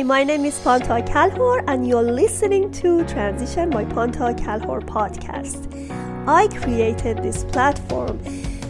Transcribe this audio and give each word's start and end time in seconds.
Hi, 0.00 0.04
my 0.04 0.24
name 0.24 0.46
is 0.46 0.58
Pantea 0.60 1.06
Kalhor, 1.06 1.62
and 1.66 1.86
you're 1.86 2.02
listening 2.02 2.72
to 2.72 3.04
Transition 3.04 3.68
by 3.68 3.84
Pantea 3.84 4.34
Kalhor 4.34 4.80
podcast. 4.80 5.60
I 6.26 6.48
created 6.48 7.18
this 7.22 7.44
platform 7.44 8.18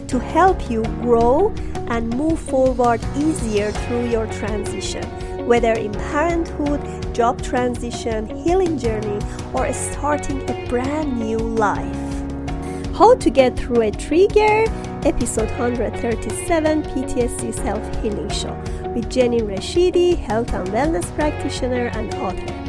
to 0.07 0.19
help 0.19 0.69
you 0.69 0.83
grow 0.99 1.55
and 1.87 2.09
move 2.09 2.37
forward 2.37 2.99
easier 3.15 3.71
through 3.71 4.09
your 4.09 4.27
transition, 4.27 5.05
whether 5.47 5.71
in 5.71 5.93
parenthood, 5.93 7.15
job 7.15 7.41
transition, 7.41 8.27
healing 8.43 8.77
journey, 8.77 9.21
or 9.53 9.71
starting 9.71 10.41
a 10.49 10.67
brand 10.67 11.17
new 11.17 11.37
life. 11.37 12.93
How 12.93 13.15
to 13.15 13.29
get 13.29 13.55
through 13.55 13.83
a 13.83 13.91
trigger, 13.91 14.65
episode 15.07 15.49
137 15.51 16.83
PTSD 16.83 17.53
Self 17.53 18.01
Healing 18.03 18.29
Show 18.29 18.80
with 18.93 19.09
Jenny 19.09 19.39
Rashidi, 19.39 20.17
health 20.17 20.53
and 20.53 20.67
wellness 20.69 21.05
practitioner 21.15 21.87
and 21.93 22.13
author. 22.15 22.61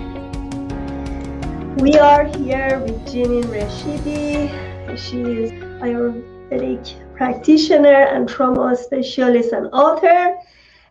We 1.82 1.98
are 1.98 2.24
here 2.24 2.78
with 2.78 3.04
Jenny 3.12 3.42
Rashidi. 3.42 4.48
She 4.96 5.20
is 5.20 5.50
a 5.50 5.86
Ayurvedic 5.86 7.16
practitioner 7.16 8.06
and 8.12 8.28
trauma 8.28 8.76
specialist 8.76 9.52
and 9.52 9.66
author. 9.72 10.38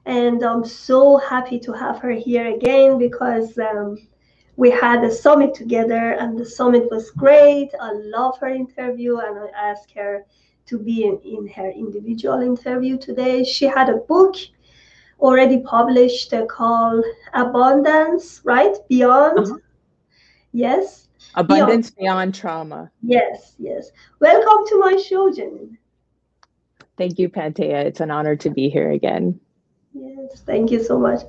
And 0.06 0.44
I'm 0.44 0.66
so 0.66 1.18
happy 1.18 1.60
to 1.60 1.72
have 1.72 2.00
her 2.00 2.12
here 2.12 2.54
again 2.54 2.98
because 2.98 3.58
um, 3.58 3.98
we 4.58 4.70
had 4.70 5.04
a 5.04 5.12
summit 5.12 5.54
together 5.54 6.14
and 6.20 6.38
the 6.38 6.46
summit 6.46 6.90
was 6.92 7.12
great. 7.12 7.70
I 7.80 7.94
love 7.94 8.38
her 8.40 8.50
interview 8.50 9.18
and 9.18 9.40
I 9.40 9.48
asked 9.70 9.92
her 9.92 10.26
to 10.66 10.78
be 10.78 11.06
in, 11.06 11.20
in 11.20 11.48
her 11.48 11.70
individual 11.70 12.42
interview 12.42 12.98
today. 12.98 13.44
She 13.46 13.66
had 13.66 13.90
a 13.90 13.98
book 13.98 14.36
already 15.22 15.60
published 15.60 16.34
uh, 16.34 16.46
called 16.46 17.06
Abundance, 17.34 18.42
right? 18.44 18.76
Beyond. 18.90 19.40
Uh-huh. 19.40 19.58
Yes. 20.52 21.08
Abundance 21.36 21.92
beyond. 21.92 22.34
beyond. 22.34 22.36
trauma. 22.36 22.92
Yes, 23.02 23.56
yes. 23.58 23.92
Welcome 24.20 24.66
to 24.68 24.80
my 24.80 24.98
show, 24.98 25.32
Jenin. 25.32 25.78
Thank 26.98 27.20
you, 27.20 27.30
Pantea. 27.30 27.86
It's 27.86 28.02
an 28.02 28.12
honor 28.12 28.36
to 28.36 28.50
be 28.50 28.70
here 28.70 28.92
again. 28.92 29.40
Yes, 29.94 30.42
thank 30.46 30.72
you 30.72 30.84
so 30.84 30.98
much. 30.98 31.22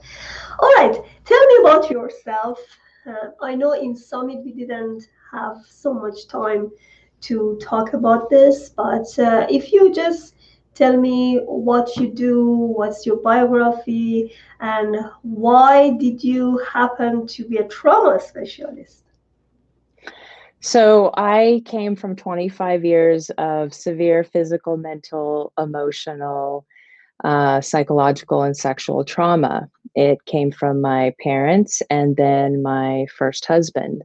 All 0.59 0.73
right, 0.77 0.95
tell 1.25 1.47
me 1.47 1.57
about 1.61 1.91
yourself. 1.91 2.59
Uh, 3.07 3.31
I 3.41 3.55
know 3.55 3.73
in 3.73 3.97
Summit 3.97 4.45
we 4.45 4.53
didn't 4.53 5.09
have 5.33 5.59
so 5.69 5.93
much 5.93 6.29
time 6.29 6.71
to 7.23 7.59
talk 7.63 7.95
about 7.95 8.31
this, 8.31 8.71
but 8.71 9.07
uh, 9.19 9.47
if 9.49 9.73
you 9.73 9.93
just 9.93 10.35
tell 10.75 10.97
me 10.97 11.39
what 11.45 11.97
you 11.97 12.09
do, 12.09 12.47
what's 12.51 13.05
your 13.07 13.17
biography, 13.17 14.33
and 14.61 14.97
why 15.23 15.91
did 15.91 16.23
you 16.23 16.59
happen 16.73 17.27
to 17.27 17.45
be 17.45 17.59
a 17.59 17.69
trauma 17.69 18.21
specialist? 18.21 19.05
So, 20.61 21.11
I 21.17 21.63
came 21.65 21.97
from 21.97 22.15
25 22.15 22.85
years 22.85 23.31
of 23.31 23.75
severe 23.75 24.23
physical, 24.23 24.77
mental, 24.77 25.53
emotional, 25.59 26.65
uh, 27.25 27.61
psychological, 27.61 28.43
and 28.43 28.57
sexual 28.57 29.05
trauma. 29.05 29.69
It 29.97 30.25
came 30.25 30.53
from 30.53 30.81
my 30.81 31.15
parents 31.21 31.83
and 31.91 32.17
then 32.17 32.63
my 32.63 33.07
first 33.17 33.45
husband. 33.45 34.03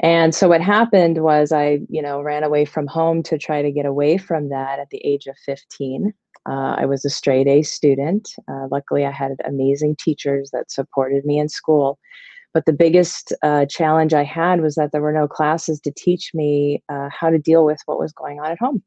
And 0.00 0.34
so 0.34 0.48
what 0.48 0.60
happened 0.60 1.22
was 1.22 1.52
I, 1.52 1.80
you 1.88 2.02
know, 2.02 2.20
ran 2.20 2.42
away 2.42 2.64
from 2.64 2.86
home 2.86 3.22
to 3.24 3.38
try 3.38 3.62
to 3.62 3.70
get 3.70 3.86
away 3.86 4.18
from 4.18 4.48
that 4.48 4.78
at 4.78 4.90
the 4.90 4.98
age 5.04 5.26
of 5.26 5.36
15. 5.44 6.12
Uh, 6.46 6.74
I 6.78 6.84
was 6.84 7.04
a 7.04 7.10
straight 7.10 7.46
A 7.46 7.62
student. 7.62 8.34
Uh, 8.48 8.66
luckily, 8.70 9.06
I 9.06 9.12
had 9.12 9.36
amazing 9.46 9.96
teachers 9.98 10.50
that 10.52 10.70
supported 10.70 11.24
me 11.24 11.38
in 11.38 11.48
school. 11.48 11.98
But 12.52 12.66
the 12.66 12.72
biggest 12.72 13.32
uh, 13.42 13.66
challenge 13.66 14.14
I 14.14 14.24
had 14.24 14.60
was 14.60 14.74
that 14.74 14.92
there 14.92 15.00
were 15.00 15.12
no 15.12 15.26
classes 15.26 15.80
to 15.80 15.92
teach 15.96 16.32
me 16.34 16.82
uh, 16.88 17.08
how 17.10 17.30
to 17.30 17.38
deal 17.38 17.64
with 17.64 17.80
what 17.86 17.98
was 17.98 18.12
going 18.12 18.38
on 18.40 18.50
at 18.50 18.58
home. 18.60 18.82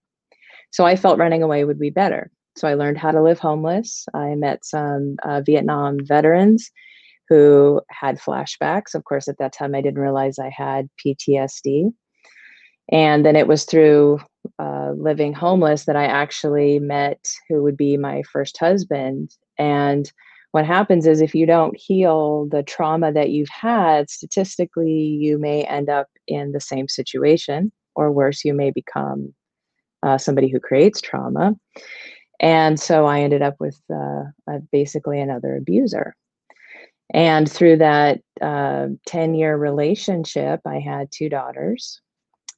So 0.72 0.86
I 0.86 0.96
felt 0.96 1.20
running 1.20 1.44
away 1.44 1.64
would 1.64 1.80
be 1.80 1.90
better. 1.90 2.32
So 2.56 2.68
I 2.68 2.76
learned 2.76 2.98
how 2.98 3.12
to 3.12 3.22
live 3.22 3.40
homeless. 3.40 4.06
I 4.14 4.36
met 4.36 4.66
some 4.66 5.18
uh, 5.24 5.42
Vietnam 5.46 5.98
veterans 6.02 6.72
who 7.30 7.82
had 7.90 8.20
flashbacks. 8.20 8.96
Of 8.96 9.04
course, 9.04 9.28
at 9.28 9.38
that 9.40 9.54
time, 9.54 9.76
I 9.76 9.82
didn't 9.82 10.02
realize 10.02 10.40
I 10.40 10.50
had 10.50 10.90
PTSD. 11.06 11.92
And 12.92 13.26
then 13.26 13.36
it 13.36 13.48
was 13.48 13.66
through 13.66 14.20
uh, 14.60 14.92
living 14.96 15.34
homeless 15.34 15.86
that 15.86 15.96
I 15.96 16.06
actually 16.06 16.80
met 16.80 17.20
who 17.50 17.62
would 17.64 17.76
be 17.76 17.98
my 17.98 18.24
first 18.32 18.58
husband. 18.58 19.32
And 19.58 20.10
what 20.52 20.66
happens 20.66 21.06
is 21.06 21.20
if 21.20 21.36
you 21.36 21.46
don't 21.46 21.78
heal 21.78 22.48
the 22.50 22.64
trauma 22.64 23.12
that 23.12 23.32
you've 23.32 23.50
had, 23.50 24.10
statistically, 24.10 24.92
you 24.92 25.38
may 25.38 25.64
end 25.64 25.90
up 25.90 26.08
in 26.28 26.54
the 26.54 26.62
same 26.62 26.88
situation, 26.88 27.72
or 27.96 28.12
worse, 28.12 28.46
you 28.46 28.54
may 28.54 28.72
become 28.72 29.34
uh, 30.04 30.18
somebody 30.18 30.48
who 30.48 30.60
creates 30.60 31.02
trauma. 31.02 31.54
And 32.40 32.80
so 32.80 33.06
I 33.06 33.22
ended 33.22 33.42
up 33.42 33.56
with 33.60 33.80
uh, 33.94 34.24
basically 34.72 35.20
another 35.20 35.58
abuser. 35.58 36.16
And 37.14 37.50
through 37.50 37.78
that 37.78 38.20
10 38.40 38.50
uh, 38.50 39.34
year 39.34 39.58
relationship, 39.58 40.62
I 40.66 40.80
had 40.80 41.10
two 41.12 41.30
daughters. 41.30 42.02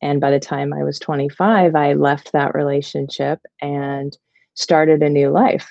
And 0.01 0.21
by 0.21 0.31
the 0.31 0.39
time 0.39 0.73
I 0.73 0.83
was 0.83 0.97
25, 0.99 1.75
I 1.75 1.93
left 1.93 2.31
that 2.31 2.55
relationship 2.55 3.39
and 3.61 4.17
started 4.55 5.03
a 5.03 5.09
new 5.09 5.29
life. 5.29 5.69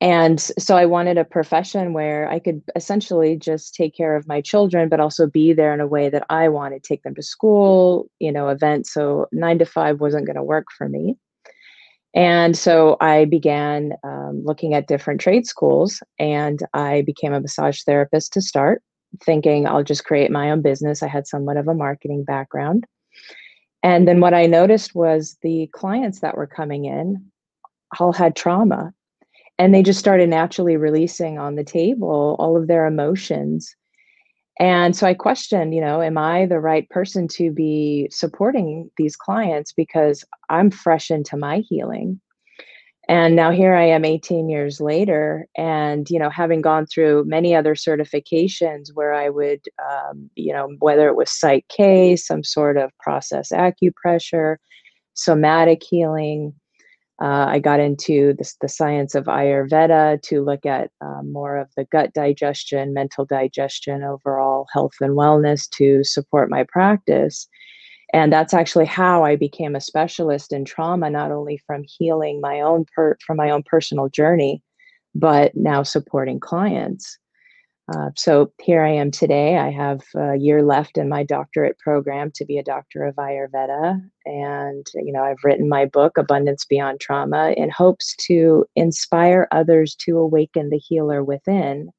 And 0.00 0.38
so 0.38 0.76
I 0.76 0.84
wanted 0.84 1.16
a 1.16 1.24
profession 1.24 1.94
where 1.94 2.28
I 2.28 2.38
could 2.38 2.60
essentially 2.74 3.36
just 3.36 3.74
take 3.74 3.96
care 3.96 4.14
of 4.14 4.28
my 4.28 4.42
children, 4.42 4.90
but 4.90 5.00
also 5.00 5.26
be 5.26 5.54
there 5.54 5.72
in 5.72 5.80
a 5.80 5.86
way 5.86 6.10
that 6.10 6.26
I 6.28 6.48
wanted, 6.48 6.84
take 6.84 7.02
them 7.02 7.14
to 7.14 7.22
school, 7.22 8.10
you 8.18 8.30
know, 8.30 8.48
events. 8.48 8.92
So 8.92 9.26
nine 9.32 9.58
to 9.58 9.64
five 9.64 10.00
wasn't 10.00 10.26
going 10.26 10.36
to 10.36 10.42
work 10.42 10.66
for 10.76 10.88
me. 10.88 11.16
And 12.16 12.56
so 12.56 12.96
I 13.00 13.26
began 13.26 13.92
um, 14.02 14.42
looking 14.42 14.72
at 14.72 14.88
different 14.88 15.20
trade 15.20 15.46
schools 15.46 16.02
and 16.18 16.60
I 16.72 17.02
became 17.02 17.34
a 17.34 17.40
massage 17.40 17.82
therapist 17.82 18.32
to 18.32 18.40
start, 18.40 18.82
thinking 19.22 19.66
I'll 19.66 19.84
just 19.84 20.06
create 20.06 20.30
my 20.30 20.50
own 20.50 20.62
business. 20.62 21.02
I 21.02 21.08
had 21.08 21.26
somewhat 21.26 21.58
of 21.58 21.68
a 21.68 21.74
marketing 21.74 22.24
background. 22.24 22.86
And 23.82 24.08
then 24.08 24.20
what 24.20 24.32
I 24.32 24.46
noticed 24.46 24.94
was 24.94 25.36
the 25.42 25.68
clients 25.74 26.20
that 26.20 26.38
were 26.38 26.46
coming 26.46 26.86
in 26.86 27.30
all 28.00 28.14
had 28.14 28.34
trauma 28.34 28.94
and 29.58 29.74
they 29.74 29.82
just 29.82 30.00
started 30.00 30.28
naturally 30.28 30.76
releasing 30.76 31.38
on 31.38 31.54
the 31.54 31.64
table 31.64 32.36
all 32.38 32.56
of 32.56 32.66
their 32.66 32.86
emotions 32.86 33.74
and 34.58 34.96
so 34.96 35.06
I 35.06 35.14
questioned, 35.14 35.74
you 35.74 35.80
know, 35.80 36.00
am 36.00 36.16
I 36.16 36.46
the 36.46 36.60
right 36.60 36.88
person 36.88 37.28
to 37.28 37.50
be 37.50 38.08
supporting 38.10 38.90
these 38.96 39.16
clients 39.16 39.72
because 39.72 40.24
I'm 40.48 40.70
fresh 40.70 41.10
into 41.10 41.36
my 41.36 41.58
healing? 41.68 42.20
And 43.08 43.36
now 43.36 43.52
here 43.52 43.74
I 43.74 43.84
am 43.84 44.04
18 44.04 44.48
years 44.48 44.80
later, 44.80 45.46
and, 45.56 46.10
you 46.10 46.18
know, 46.18 46.30
having 46.30 46.60
gone 46.60 46.86
through 46.86 47.24
many 47.24 47.54
other 47.54 47.74
certifications 47.76 48.88
where 48.94 49.14
I 49.14 49.28
would, 49.28 49.60
um, 49.88 50.28
you 50.34 50.52
know, 50.52 50.70
whether 50.80 51.06
it 51.06 51.14
was 51.14 51.30
Psych 51.30 51.64
K, 51.68 52.16
some 52.16 52.42
sort 52.42 52.76
of 52.76 52.90
process 52.98 53.50
acupressure, 53.52 54.56
somatic 55.14 55.82
healing, 55.88 56.52
uh, 57.20 57.46
I 57.48 57.58
got 57.60 57.80
into 57.80 58.34
this, 58.36 58.56
the 58.60 58.68
science 58.68 59.14
of 59.14 59.24
Ayurveda 59.24 60.20
to 60.22 60.44
look 60.44 60.66
at 60.66 60.90
um, 61.00 61.32
more 61.32 61.56
of 61.56 61.68
the 61.76 61.84
gut 61.84 62.12
digestion, 62.12 62.92
mental 62.92 63.24
digestion, 63.24 64.02
overall 64.02 64.66
health 64.72 64.92
and 65.00 65.16
wellness 65.16 65.68
to 65.76 66.04
support 66.04 66.50
my 66.50 66.64
practice. 66.68 67.48
And 68.12 68.32
that's 68.32 68.54
actually 68.54 68.84
how 68.84 69.24
I 69.24 69.34
became 69.34 69.74
a 69.74 69.80
specialist 69.80 70.52
in 70.52 70.64
trauma, 70.64 71.08
not 71.08 71.32
only 71.32 71.58
from 71.66 71.84
healing 71.86 72.40
my 72.40 72.60
own 72.60 72.84
per- 72.94 73.16
from 73.26 73.38
my 73.38 73.50
own 73.50 73.62
personal 73.64 74.08
journey, 74.10 74.62
but 75.14 75.56
now 75.56 75.82
supporting 75.82 76.38
clients. 76.38 77.18
Uh, 77.94 78.10
so 78.16 78.52
here 78.60 78.82
I 78.82 78.90
am 78.90 79.12
today. 79.12 79.56
I 79.58 79.70
have 79.70 80.02
a 80.16 80.34
year 80.36 80.62
left 80.62 80.98
in 80.98 81.08
my 81.08 81.22
doctorate 81.22 81.78
program 81.78 82.32
to 82.32 82.44
be 82.44 82.58
a 82.58 82.64
doctor 82.64 83.04
of 83.04 83.14
Ayurveda. 83.14 84.00
And, 84.24 84.86
you 84.94 85.12
know, 85.12 85.22
I've 85.22 85.44
written 85.44 85.68
my 85.68 85.84
book, 85.84 86.18
Abundance 86.18 86.64
Beyond 86.64 86.98
Trauma, 86.98 87.54
in 87.56 87.70
hopes 87.70 88.16
to 88.26 88.66
inspire 88.74 89.46
others 89.52 89.94
to 90.00 90.18
awaken 90.18 90.70
the 90.70 90.78
healer 90.78 91.22
within 91.22 91.90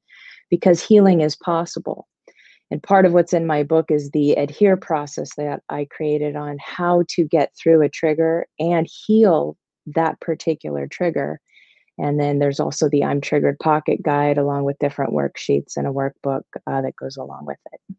because 0.50 0.82
healing 0.82 1.22
is 1.22 1.36
possible. 1.36 2.06
And 2.70 2.82
part 2.82 3.06
of 3.06 3.14
what's 3.14 3.32
in 3.32 3.46
my 3.46 3.62
book 3.62 3.90
is 3.90 4.10
the 4.10 4.32
adhere 4.32 4.76
process 4.76 5.30
that 5.36 5.62
I 5.70 5.86
created 5.90 6.36
on 6.36 6.58
how 6.62 7.04
to 7.10 7.24
get 7.24 7.52
through 7.56 7.80
a 7.80 7.88
trigger 7.88 8.46
and 8.58 8.86
heal 9.06 9.56
that 9.86 10.20
particular 10.20 10.86
trigger 10.86 11.40
and 11.98 12.18
then 12.18 12.38
there's 12.38 12.60
also 12.60 12.88
the 12.88 13.04
I'm 13.04 13.20
Triggered 13.20 13.58
Pocket 13.58 14.02
Guide, 14.02 14.38
along 14.38 14.64
with 14.64 14.78
different 14.78 15.12
worksheets 15.12 15.76
and 15.76 15.86
a 15.86 15.90
workbook 15.90 16.42
uh, 16.66 16.80
that 16.82 16.96
goes 16.96 17.16
along 17.16 17.46
with 17.46 17.58
it. 17.72 17.96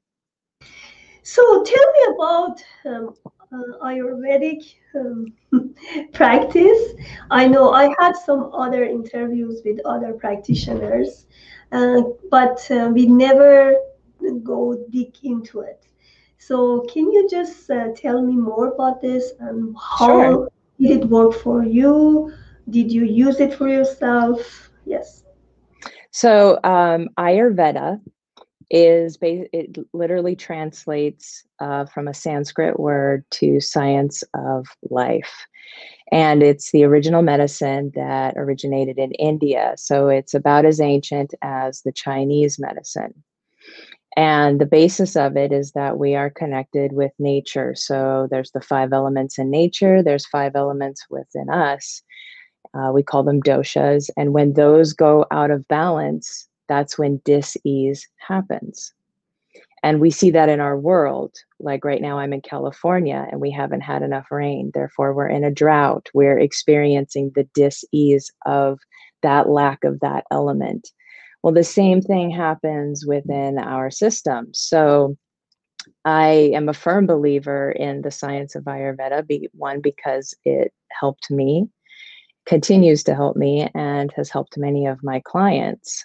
So 1.23 1.63
tell 1.63 1.91
me 1.93 2.15
about 2.15 2.63
um, 2.85 3.15
uh, 3.51 3.85
Ayurvedic 3.85 4.73
um, 4.95 5.33
practice. 6.13 6.93
I 7.29 7.47
know 7.47 7.71
I 7.71 7.93
had 7.99 8.15
some 8.15 8.51
other 8.53 8.83
interviews 8.83 9.61
with 9.65 9.79
other 9.85 10.13
practitioners, 10.13 11.27
uh, 11.71 12.01
but 12.31 12.65
uh, 12.71 12.89
we 12.93 13.05
never 13.05 13.75
go 14.43 14.85
deep 14.89 15.15
into 15.23 15.61
it. 15.61 15.85
So, 16.37 16.85
can 16.91 17.11
you 17.11 17.27
just 17.29 17.69
uh, 17.69 17.89
tell 17.95 18.21
me 18.21 18.35
more 18.35 18.69
about 18.69 19.01
this 19.01 19.33
and 19.39 19.75
how 19.77 20.07
sure. 20.07 20.49
did 20.79 20.91
it 21.01 21.05
work 21.05 21.33
for 21.33 21.63
you? 21.63 22.33
Did 22.69 22.91
you 22.91 23.03
use 23.03 23.39
it 23.39 23.53
for 23.53 23.67
yourself? 23.67 24.71
Yes. 24.85 25.23
So, 26.11 26.59
um, 26.63 27.09
Ayurveda 27.17 28.01
is 28.71 29.17
it 29.21 29.77
literally 29.93 30.35
translates 30.35 31.43
uh, 31.59 31.85
from 31.85 32.07
a 32.07 32.13
Sanskrit 32.13 32.79
word 32.79 33.25
to 33.31 33.59
science 33.59 34.23
of 34.33 34.67
life. 34.89 35.47
And 36.11 36.41
it's 36.41 36.71
the 36.71 36.83
original 36.83 37.21
medicine 37.21 37.91
that 37.95 38.35
originated 38.37 38.97
in 38.97 39.11
India. 39.13 39.73
So 39.77 40.07
it's 40.07 40.33
about 40.33 40.65
as 40.65 40.79
ancient 40.79 41.33
as 41.41 41.81
the 41.81 41.91
Chinese 41.91 42.59
medicine. 42.59 43.23
And 44.17 44.59
the 44.59 44.65
basis 44.65 45.15
of 45.15 45.37
it 45.37 45.51
is 45.51 45.71
that 45.73 45.99
we 45.99 46.15
are 46.15 46.31
connected 46.31 46.93
with 46.93 47.11
nature. 47.19 47.73
So 47.75 48.27
there's 48.31 48.51
the 48.51 48.61
five 48.61 48.91
elements 48.91 49.37
in 49.37 49.51
nature, 49.51 50.01
there's 50.01 50.25
five 50.25 50.55
elements 50.55 51.05
within 51.09 51.49
us. 51.49 52.01
Uh, 52.73 52.91
we 52.93 53.03
call 53.03 53.23
them 53.23 53.41
doshas. 53.41 54.09
And 54.17 54.33
when 54.33 54.53
those 54.53 54.93
go 54.93 55.25
out 55.31 55.51
of 55.51 55.67
balance, 55.67 56.47
that's 56.67 56.97
when 56.97 57.21
dis-ease 57.25 58.07
happens. 58.17 58.93
And 59.81 59.99
we 59.99 60.11
see 60.11 60.29
that 60.31 60.49
in 60.49 60.59
our 60.59 60.77
world. 60.77 61.35
Like 61.59 61.83
right 61.83 62.01
now 62.01 62.19
i'm 62.19 62.33
in 62.33 62.41
california 62.41 63.27
and 63.31 63.41
we 63.41 63.51
haven't 63.51 63.81
had 63.81 64.01
enough 64.01 64.27
rain. 64.31 64.71
Therefore 64.73 65.13
we're 65.13 65.27
in 65.27 65.43
a 65.43 65.51
drought. 65.51 66.09
We're 66.13 66.39
experiencing 66.39 67.31
the 67.35 67.47
dis-ease 67.55 68.31
of 68.45 68.79
that 69.21 69.49
lack 69.49 69.83
of 69.83 69.99
that 70.01 70.25
element. 70.31 70.91
Well 71.43 71.53
the 71.53 71.63
same 71.63 72.01
thing 72.01 72.29
happens 72.29 73.05
within 73.05 73.57
our 73.57 73.89
system. 73.89 74.53
So 74.53 75.17
i 76.05 76.51
am 76.53 76.69
a 76.69 76.73
firm 76.73 77.05
believer 77.05 77.71
in 77.71 78.01
the 78.01 78.11
science 78.11 78.53
of 78.53 78.63
ayurveda 78.65 79.49
one 79.53 79.81
because 79.81 80.35
it 80.45 80.71
helped 80.91 81.31
me 81.31 81.67
continues 82.49 83.03
to 83.03 83.13
help 83.13 83.37
me 83.37 83.69
and 83.75 84.11
has 84.15 84.29
helped 84.31 84.57
many 84.57 84.87
of 84.87 85.03
my 85.03 85.21
clients. 85.23 86.03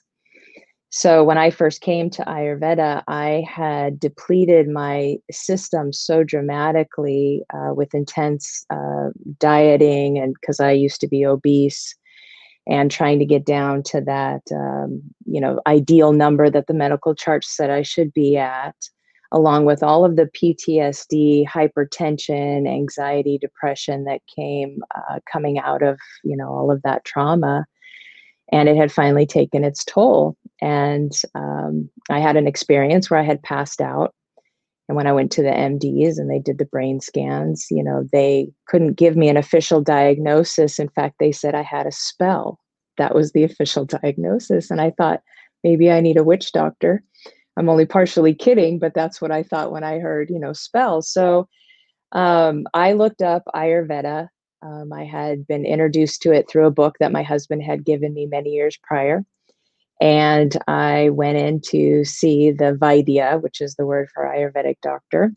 So 0.91 1.25
when 1.25 1.39
I 1.39 1.51
first 1.51 1.81
came 1.81 2.11
to 2.11 2.23
Ayurveda, 2.23 3.03
I 3.09 3.45
had 3.49 3.99
depleted 3.99 4.69
my 4.69 5.17
system 5.31 5.93
so 5.93 6.23
dramatically 6.23 7.43
uh, 7.53 7.73
with 7.75 7.95
intense 7.95 8.65
uh, 8.71 9.09
dieting, 9.41 10.19
and 10.19 10.35
because 10.41 10.61
I 10.61 10.71
used 10.71 11.01
to 11.01 11.09
be 11.09 11.27
obese, 11.27 11.97
and 12.69 12.91
trying 12.91 13.19
to 13.19 13.25
get 13.25 13.45
down 13.45 13.83
to 13.85 14.03
that 14.03 14.43
um, 14.53 15.03
you 15.25 15.41
know 15.41 15.61
ideal 15.67 16.13
number 16.13 16.49
that 16.49 16.69
the 16.69 16.75
medical 16.75 17.15
chart 17.15 17.43
said 17.45 17.71
I 17.71 17.83
should 17.83 18.13
be 18.13 18.37
at, 18.37 18.77
along 19.35 19.67
with 19.67 19.83
all 19.83 20.07
of 20.07 20.17
the 20.17 20.27
PTSD, 20.27 21.47
hypertension, 21.47 22.67
anxiety, 22.67 23.37
depression 23.37 24.05
that 24.05 24.23
came 24.35 24.79
uh, 24.95 25.19
coming 25.31 25.59
out 25.59 25.83
of 25.83 25.99
you 26.23 26.37
know 26.37 26.49
all 26.49 26.71
of 26.71 26.81
that 26.83 27.05
trauma 27.05 27.67
and 28.53 28.69
it 28.69 28.77
had 28.77 28.93
finally 28.93 29.27
taken 29.27 29.65
its 29.65 29.85
toll. 29.85 30.37
And 30.61 31.13
um, 31.35 31.91
I 32.11 32.21
had 32.21 32.37
an 32.37 32.47
experience 32.47 33.11
where 33.11 33.21
I 33.21 33.25
had 33.25 33.43
passed 33.43 33.81
out. 33.81 34.15
And 34.89 34.97
when 34.97 35.07
I 35.07 35.13
went 35.13 35.33
to 35.33 35.43
the 35.43 35.49
MDs 35.49 36.19
and 36.19 36.31
they 36.31 36.39
did 36.39 36.59
the 36.59 36.67
brain 36.67 37.01
scans, 37.01 37.67
you 37.71 37.83
know, 37.83 38.07
they 38.13 38.49
couldn't 38.69 38.95
give 38.95 39.17
me 39.17 39.29
an 39.29 39.39
official 39.39 39.81
diagnosis. 39.81 40.79
In 40.79 40.91
fact, 40.91 41.17
they 41.19 41.33
said 41.33 41.55
I 41.55 41.63
had 41.63 41.87
a 41.87 41.93
spell. 41.93 42.61
That 42.99 43.15
was 43.15 43.33
the 43.33 43.45
official 43.45 43.85
diagnosis. 44.03 44.71
And 44.71 44.81
I 44.81 44.91
thought, 44.91 45.23
maybe 45.63 45.91
I 45.91 46.01
need 46.01 46.19
a 46.19 46.25
witch 46.25 46.53
doctor. 46.53 47.03
I'm 47.57 47.69
only 47.69 47.87
partially 47.87 48.35
kidding, 48.35 48.79
but 48.79 48.95
that's 48.95 49.21
what 49.21 49.31
I 49.31 49.43
thought 49.43 49.73
when 49.73 49.85
I 49.85 49.99
heard, 49.99 50.31
you 50.31 50.39
know, 50.39 50.53
spell. 50.53 51.03
So 51.03 51.49
um, 52.13 52.67
I 52.75 52.93
looked 52.93 53.23
up 53.23 53.45
Ayurveda 53.55 54.29
um, 54.65 54.93
I 54.93 55.05
had 55.05 55.47
been 55.47 55.67
introduced 55.67 56.23
to 56.23 56.33
it 56.33 56.49
through 56.49 56.67
a 56.67 56.71
book 56.71 56.97
that 56.99 57.13
my 57.13 57.23
husband 57.23 57.63
had 57.63 57.85
given 57.85 58.15
me 58.15 58.27
many 58.27 58.51
years 58.51 58.79
prior. 58.83 59.25
And 60.01 60.57
I 60.67 61.11
went 61.11 61.37
in 61.37 61.61
to 61.69 62.05
see 62.05 62.51
the 62.51 62.77
Vaidya, 62.81 63.43
which 63.43 63.61
is 63.61 63.75
the 63.75 63.87
word 63.87 64.09
for 64.13 64.25
Ayurvedic 64.25 64.77
doctor. 64.83 65.33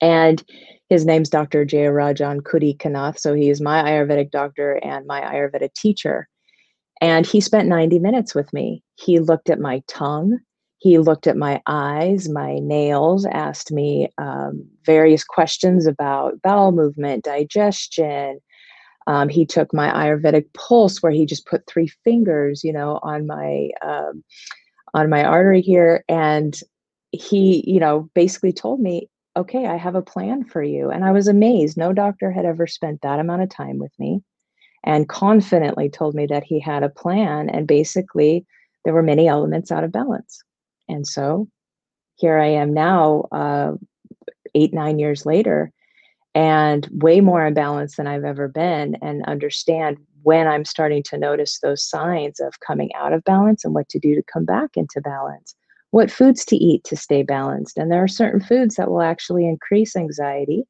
And 0.00 0.44
his 0.90 1.06
name's 1.06 1.30
Dr. 1.30 1.64
Jayarajan 1.64 2.42
Kudikanath. 2.42 3.18
So 3.18 3.32
he 3.34 3.48
is 3.48 3.60
my 3.60 3.82
Ayurvedic 3.82 4.30
doctor 4.30 4.74
and 4.84 5.06
my 5.06 5.22
Ayurveda 5.22 5.72
teacher. 5.72 6.28
And 7.00 7.26
he 7.26 7.40
spent 7.40 7.68
90 7.68 7.98
minutes 7.98 8.34
with 8.34 8.52
me. 8.52 8.82
He 8.96 9.18
looked 9.18 9.48
at 9.48 9.58
my 9.58 9.82
tongue. 9.88 10.38
He 10.78 10.98
looked 10.98 11.26
at 11.26 11.36
my 11.36 11.62
eyes, 11.66 12.28
my 12.28 12.58
nails, 12.58 13.26
asked 13.26 13.72
me 13.72 14.08
um, 14.18 14.64
various 14.84 15.24
questions 15.24 15.86
about 15.86 16.40
bowel 16.42 16.70
movement, 16.72 17.24
digestion. 17.24 18.40
Um, 19.06 19.28
he 19.28 19.46
took 19.46 19.72
my 19.72 19.88
Ayurvedic 19.90 20.52
pulse, 20.52 21.02
where 21.02 21.12
he 21.12 21.24
just 21.24 21.46
put 21.46 21.66
three 21.66 21.88
fingers, 22.04 22.62
you 22.62 22.72
know, 22.72 22.98
on 23.02 23.26
my 23.26 23.70
um, 23.82 24.22
on 24.94 25.08
my 25.08 25.24
artery 25.24 25.60
here, 25.60 26.04
and 26.08 26.58
he, 27.12 27.64
you 27.66 27.80
know, 27.80 28.10
basically 28.14 28.52
told 28.52 28.80
me, 28.80 29.08
"Okay, 29.36 29.66
I 29.66 29.76
have 29.76 29.94
a 29.94 30.02
plan 30.02 30.44
for 30.44 30.62
you." 30.62 30.90
And 30.90 31.04
I 31.04 31.12
was 31.12 31.28
amazed. 31.28 31.76
No 31.76 31.92
doctor 31.92 32.30
had 32.30 32.44
ever 32.44 32.66
spent 32.66 33.00
that 33.02 33.20
amount 33.20 33.42
of 33.42 33.48
time 33.48 33.78
with 33.78 33.92
me, 33.98 34.22
and 34.84 35.08
confidently 35.08 35.88
told 35.88 36.14
me 36.14 36.26
that 36.26 36.44
he 36.44 36.60
had 36.60 36.82
a 36.82 36.88
plan. 36.88 37.48
And 37.48 37.66
basically, 37.66 38.44
there 38.84 38.94
were 38.94 39.02
many 39.02 39.28
elements 39.28 39.70
out 39.70 39.84
of 39.84 39.92
balance. 39.92 40.42
And 40.88 41.06
so 41.06 41.48
here 42.16 42.38
I 42.38 42.46
am 42.46 42.72
now, 42.72 43.26
uh, 43.32 43.72
eight, 44.54 44.72
nine 44.72 44.98
years 44.98 45.26
later, 45.26 45.70
and 46.34 46.88
way 46.92 47.20
more 47.20 47.40
imbalanced 47.40 47.96
than 47.96 48.06
I've 48.06 48.24
ever 48.24 48.48
been, 48.48 48.96
and 49.02 49.24
understand 49.26 49.98
when 50.22 50.46
I'm 50.46 50.64
starting 50.64 51.02
to 51.04 51.18
notice 51.18 51.60
those 51.60 51.88
signs 51.88 52.40
of 52.40 52.60
coming 52.60 52.90
out 52.94 53.12
of 53.12 53.24
balance 53.24 53.64
and 53.64 53.74
what 53.74 53.88
to 53.90 53.98
do 53.98 54.14
to 54.14 54.22
come 54.22 54.44
back 54.44 54.70
into 54.76 55.00
balance, 55.00 55.54
what 55.92 56.10
foods 56.10 56.44
to 56.46 56.56
eat 56.56 56.84
to 56.84 56.96
stay 56.96 57.22
balanced. 57.22 57.78
And 57.78 57.92
there 57.92 58.02
are 58.02 58.08
certain 58.08 58.40
foods 58.40 58.74
that 58.74 58.90
will 58.90 59.02
actually 59.02 59.46
increase 59.46 59.94
anxiety, 59.94 60.64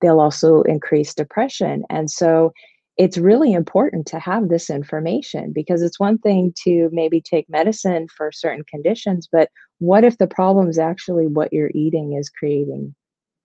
they'll 0.00 0.20
also 0.20 0.62
increase 0.62 1.14
depression. 1.14 1.84
And 1.90 2.10
so 2.10 2.52
it's 2.98 3.16
really 3.16 3.52
important 3.52 4.06
to 4.08 4.18
have 4.18 4.48
this 4.48 4.68
information 4.68 5.52
because 5.52 5.82
it's 5.82 6.00
one 6.00 6.18
thing 6.18 6.52
to 6.64 6.90
maybe 6.92 7.20
take 7.20 7.48
medicine 7.48 8.08
for 8.08 8.32
certain 8.32 8.64
conditions, 8.64 9.28
but 9.30 9.50
what 9.78 10.02
if 10.02 10.18
the 10.18 10.26
problem 10.26 10.68
is 10.68 10.80
actually 10.80 11.28
what 11.28 11.52
you're 11.52 11.70
eating 11.74 12.14
is 12.14 12.28
creating 12.28 12.94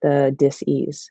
the 0.02 0.34
dis-ease? 0.36 1.08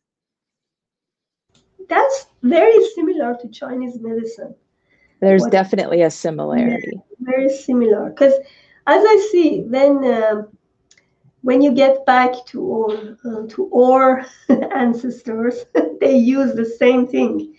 That's 1.88 2.28
very 2.42 2.86
similar 2.90 3.38
to 3.42 3.48
Chinese 3.48 3.98
medicine. 4.02 4.54
There's 5.22 5.44
what, 5.44 5.52
definitely 5.52 6.02
a 6.02 6.12
similarity. 6.12 7.00
Very 7.22 7.50
similar, 7.50 8.10
because 8.10 8.34
as 8.88 9.04
I 9.06 9.28
see, 9.32 9.62
when 9.62 10.04
um, 10.14 10.48
when 11.42 11.62
you 11.62 11.74
get 11.74 12.06
back 12.06 12.32
to 12.48 12.62
all 12.62 12.98
uh, 13.26 13.48
to 13.48 13.74
our 13.74 14.26
ancestors, 14.76 15.66
they 16.02 16.18
use 16.18 16.56
the 16.56 16.66
same 16.66 17.08
thing 17.08 17.56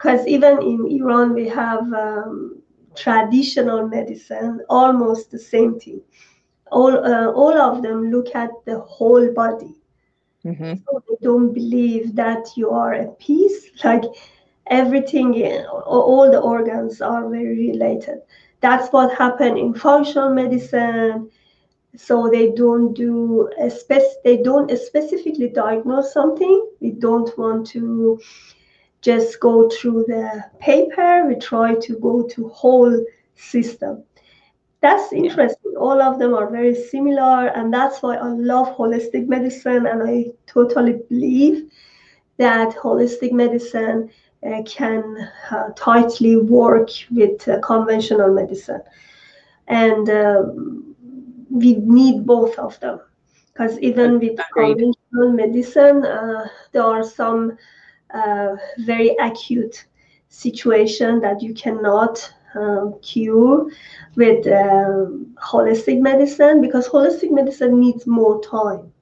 because 0.00 0.26
even 0.26 0.62
in 0.62 0.86
Iran 0.90 1.34
we 1.34 1.46
have 1.48 1.92
um, 1.92 2.62
traditional 2.96 3.86
medicine, 3.86 4.60
almost 4.70 5.30
the 5.30 5.38
same 5.38 5.78
thing. 5.78 6.00
All 6.72 7.04
uh, 7.04 7.30
all 7.32 7.60
of 7.60 7.82
them 7.82 8.10
look 8.10 8.34
at 8.34 8.50
the 8.64 8.78
whole 8.80 9.32
body. 9.34 9.74
Mm-hmm. 10.44 10.74
So 10.84 11.02
they 11.06 11.16
don't 11.20 11.52
believe 11.52 12.14
that 12.14 12.56
you 12.56 12.70
are 12.70 12.94
a 12.94 13.08
piece. 13.26 13.70
Like 13.84 14.04
everything, 14.68 15.34
all 15.66 16.30
the 16.30 16.40
organs 16.40 17.02
are 17.02 17.28
very 17.28 17.70
related. 17.70 18.20
That's 18.60 18.92
what 18.92 19.16
happened 19.18 19.58
in 19.58 19.74
functional 19.74 20.32
medicine. 20.32 21.30
So 21.96 22.30
they 22.30 22.52
don't 22.52 22.94
do 22.94 23.50
a 23.60 23.68
spec- 23.68 24.22
they 24.24 24.36
don't 24.36 24.70
specifically 24.78 25.48
diagnose 25.48 26.12
something. 26.12 26.68
We 26.80 26.92
don't 26.92 27.36
want 27.36 27.66
to 27.68 28.20
just 29.02 29.40
go 29.40 29.68
through 29.70 30.04
the 30.08 30.44
paper. 30.58 31.26
We 31.26 31.36
try 31.36 31.74
to 31.74 31.98
go 31.98 32.26
to 32.28 32.48
whole 32.48 33.04
system. 33.34 34.04
That's 34.80 35.12
interesting. 35.12 35.74
All 35.78 36.00
of 36.00 36.18
them 36.18 36.34
are 36.34 36.50
very 36.50 36.74
similar, 36.74 37.48
and 37.48 37.72
that's 37.72 38.02
why 38.02 38.16
I 38.16 38.28
love 38.28 38.74
holistic 38.76 39.28
medicine, 39.28 39.86
and 39.86 40.02
I 40.02 40.26
totally 40.46 41.00
believe 41.08 41.70
that 42.38 42.74
holistic 42.76 43.32
medicine 43.32 44.10
uh, 44.46 44.62
can 44.64 45.28
uh, 45.50 45.68
tightly 45.76 46.38
work 46.38 46.88
with 47.10 47.46
uh, 47.46 47.60
conventional 47.60 48.32
medicine, 48.32 48.80
and 49.68 50.08
um, 50.08 50.96
we 51.50 51.74
need 51.74 52.24
both 52.24 52.58
of 52.58 52.80
them 52.80 53.00
because 53.52 53.78
even 53.80 54.18
with 54.18 54.38
conventional 54.54 55.32
medicine, 55.32 56.04
uh, 56.06 56.48
there 56.72 56.84
are 56.84 57.04
some 57.04 57.58
very 58.78 59.16
acute 59.20 59.86
situation 60.28 61.20
that 61.20 61.42
you 61.42 61.52
cannot 61.54 62.32
um, 62.54 62.98
cure 63.02 63.70
with 64.16 64.46
um, 64.46 65.34
holistic 65.42 66.00
medicine 66.00 66.60
because 66.60 66.88
holistic 66.88 67.30
medicine 67.30 67.78
needs 67.78 68.06
more 68.06 68.42
time. 68.42 68.92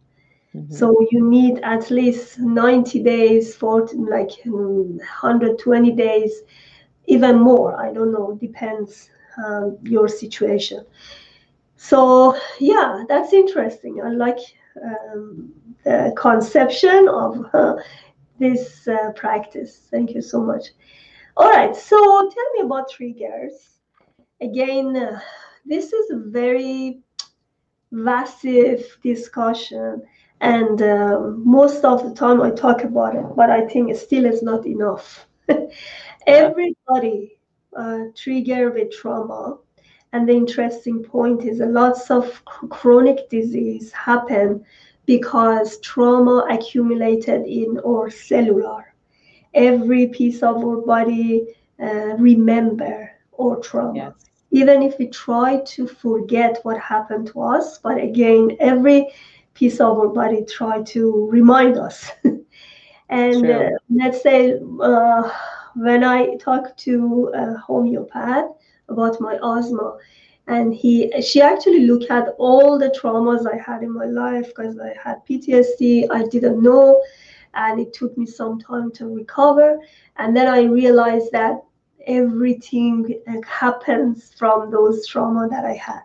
Mm-hmm. 0.55 0.75
So 0.75 1.07
you 1.11 1.29
need 1.29 1.61
at 1.63 1.91
least 1.91 2.39
90 2.39 3.03
days, 3.03 3.55
for 3.55 3.87
like 3.95 4.31
120 4.45 5.93
days, 5.93 6.43
even 7.07 7.39
more. 7.39 7.81
I 7.81 7.93
don't 7.93 8.13
know, 8.13 8.37
depends 8.41 9.11
um, 9.45 9.79
your 9.83 10.09
situation. 10.09 10.85
So 11.77 12.37
yeah, 12.59 13.05
that's 13.09 13.33
interesting. 13.33 14.03
I 14.03 14.11
like 14.11 14.39
um, 14.83 15.53
the 15.85 16.13
conception 16.17 17.09
of 17.09 17.47
uh, 17.55 17.77
this 18.39 18.87
uh, 18.89 19.13
practice. 19.13 19.89
Thank 19.91 20.15
you 20.15 20.23
so 20.23 20.41
much. 20.41 20.69
All 21.37 21.51
right, 21.51 21.75
so 21.75 21.97
tell 21.97 22.53
me 22.55 22.61
about 22.63 22.91
triggers. 22.91 23.79
Again, 24.41 24.97
uh, 24.97 25.21
this 25.65 25.93
is 25.93 26.11
a 26.11 26.19
very 26.19 27.01
vast 27.93 28.45
discussion, 29.03 30.03
and 30.41 30.83
uh, 30.83 31.21
most 31.37 31.85
of 31.85 32.03
the 32.03 32.15
time 32.15 32.43
I 32.43 32.51
talk 32.51 32.85
about 32.85 33.17
it, 33.17 33.25
but 33.37 33.51
I 33.51 33.67
think 33.67 33.91
it 33.91 33.97
still 33.97 34.27
is 34.27 34.43
not 34.43 34.67
enough. 34.67 35.27
Everybody 36.27 37.39
uh, 37.77 37.99
trigger 38.17 38.71
with 38.71 38.93
trauma, 38.93 39.59
and 40.13 40.29
the 40.29 40.33
interesting 40.33 41.03
point 41.03 41.45
is 41.45 41.61
a 41.61 41.67
lots 41.67 42.11
of 42.11 42.45
chronic 42.45 43.29
disease 43.31 43.93
happen 43.93 44.65
because 45.09 45.81
trauma 45.81 46.47
accumulated 46.51 47.47
in 47.47 47.81
our 47.85 48.11
cellular. 48.11 48.93
Every 49.55 50.09
piece 50.09 50.43
of 50.43 50.57
our 50.59 50.83
body 50.83 51.57
uh, 51.83 52.15
remember 52.19 53.11
our 53.41 53.57
trauma. 53.57 53.95
Yes. 53.95 54.13
Even 54.51 54.83
if 54.83 54.99
we 54.99 55.07
try 55.09 55.63
to 55.65 55.87
forget 55.87 56.59
what 56.63 56.79
happened 56.79 57.29
to 57.29 57.41
us, 57.41 57.79
but 57.79 57.97
again, 57.97 58.55
every 58.61 59.09
piece 59.55 59.81
of 59.81 59.99
our 59.99 60.09
body 60.09 60.45
try 60.45 60.83
to 60.83 61.27
remind 61.33 61.79
us. 61.79 62.11
and 63.09 63.51
uh, 63.51 63.71
let's 63.89 64.23
say 64.23 64.61
uh, 64.83 65.31
when 65.75 66.05
I 66.05 66.37
talk 66.37 66.77
to 66.85 67.33
a 67.35 67.57
homeopath 67.67 68.51
about 68.91 69.19
my 69.23 69.39
asthma, 69.43 69.97
and 70.49 70.75
he 70.75 71.13
she 71.23 71.41
actually 71.41 71.87
looked 71.87 72.11
at 72.11 72.29
all 72.39 72.79
the 72.79 72.89
traumas 72.99 73.47
i 73.47 73.57
had 73.57 73.83
in 73.83 73.93
my 73.93 74.07
life 74.07 74.47
because 74.49 74.79
i 74.79 74.93
had 75.03 75.25
ptsd 75.27 76.07
i 76.11 76.27
didn't 76.27 76.63
know 76.63 77.01
and 77.55 77.81
it 77.81 77.93
took 77.93 78.17
me 78.17 78.27
some 78.27 78.61
time 78.61 78.91
to 78.93 79.09
recover. 79.09 79.79
And 80.17 80.37
then 80.37 80.49
i 80.49 80.63
realized 80.63 81.33
that 81.33 81.63
everything 82.07 83.21
happens 83.47 84.33
from 84.39 84.71
those 84.71 85.07
trauma 85.07 85.49
that 85.51 85.65
i 85.65 85.75
had. 85.75 86.03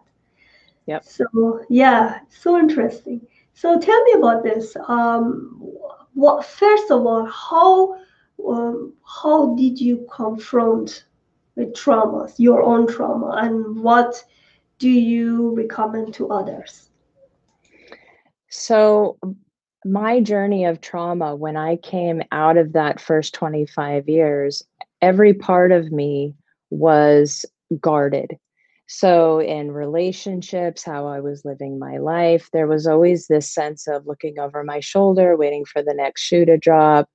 Yep. 0.88 1.06
So 1.06 1.66
yeah 1.70 2.20
so 2.30 2.58
interesting. 2.58 3.22
So 3.54 3.80
tell 3.80 4.04
me 4.04 4.14
about 4.14 4.44
this. 4.44 4.76
Um 4.88 5.62
what 6.14 6.46
first 6.46 6.92
of 6.92 7.06
all 7.06 7.26
how 7.26 7.96
um, 8.46 8.94
how 9.06 9.56
did 9.56 9.80
you 9.80 10.08
confront 10.12 11.06
with 11.56 11.74
traumas, 11.74 12.34
your 12.38 12.64
own 12.64 12.88
trauma, 12.88 13.36
and 13.42 13.82
what 13.82 14.24
do 14.80 14.90
you 14.90 15.56
recommend 15.56 16.14
to 16.16 16.30
others? 16.30 16.90
So, 18.50 19.18
my 19.86 20.22
journey 20.22 20.66
of 20.66 20.82
trauma, 20.82 21.36
when 21.36 21.58
I 21.58 21.76
came 21.78 22.22
out 22.32 22.58
of 22.58 22.74
that 22.74 23.02
first 23.02 23.34
25 23.34 24.08
years, 24.08 24.64
every 25.02 25.34
part 25.34 25.72
of 25.72 25.92
me 25.92 26.36
was 26.70 27.46
guarded. 27.80 28.38
So, 28.88 29.40
in 29.40 29.72
relationships, 29.72 30.84
how 30.84 31.08
I 31.08 31.20
was 31.20 31.46
living 31.46 31.80
my 31.80 31.98
life, 31.98 32.50
there 32.54 32.68
was 32.68 32.86
always 32.86 33.28
this 33.28 33.52
sense 33.52 33.88
of 33.88 34.06
looking 34.06 34.40
over 34.40 34.64
my 34.64 34.80
shoulder, 34.80 35.36
waiting 35.36 35.66
for 35.66 35.82
the 35.82 35.94
next 35.94 36.22
shoe 36.22 36.46
to 36.46 36.58
drop, 36.58 37.10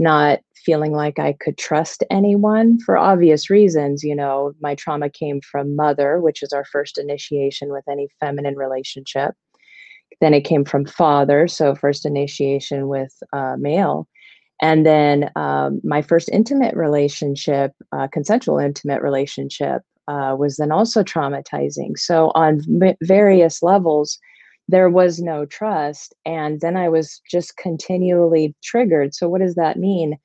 not 0.00 0.40
feeling 0.56 0.92
like 0.92 1.18
I 1.18 1.34
could 1.34 1.56
trust 1.58 2.02
anyone 2.10 2.78
for 2.80 2.98
obvious 2.98 3.50
reasons. 3.50 4.02
You 4.02 4.16
know, 4.16 4.52
my 4.60 4.74
trauma 4.74 5.08
came 5.08 5.40
from 5.40 5.76
mother, 5.76 6.20
which 6.20 6.42
is 6.42 6.52
our 6.52 6.64
first 6.64 6.98
initiation 6.98 7.70
with 7.70 7.84
any 7.88 8.08
feminine 8.18 8.56
relationship. 8.56 9.34
Then 10.20 10.34
it 10.34 10.42
came 10.42 10.64
from 10.64 10.86
father, 10.86 11.46
so 11.48 11.74
first 11.74 12.04
initiation 12.04 12.88
with 12.88 13.12
uh, 13.32 13.56
male. 13.58 14.08
And 14.60 14.84
then 14.84 15.30
um, 15.36 15.80
my 15.82 16.02
first 16.02 16.28
intimate 16.30 16.74
relationship, 16.74 17.72
uh, 17.92 18.08
consensual 18.12 18.58
intimate 18.58 19.00
relationship, 19.00 19.82
uh, 20.08 20.34
was 20.38 20.56
then 20.56 20.72
also 20.72 21.02
traumatizing. 21.02 21.96
So, 21.96 22.32
on 22.34 22.60
various 23.02 23.62
levels, 23.62 24.18
there 24.70 24.88
was 24.88 25.20
no 25.20 25.44
trust 25.44 26.14
and 26.24 26.60
then 26.60 26.76
i 26.76 26.88
was 26.88 27.20
just 27.30 27.56
continually 27.56 28.54
triggered. 28.62 29.14
So 29.14 29.28
what 29.28 29.40
does 29.40 29.56
that 29.56 29.78
mean? 29.78 30.16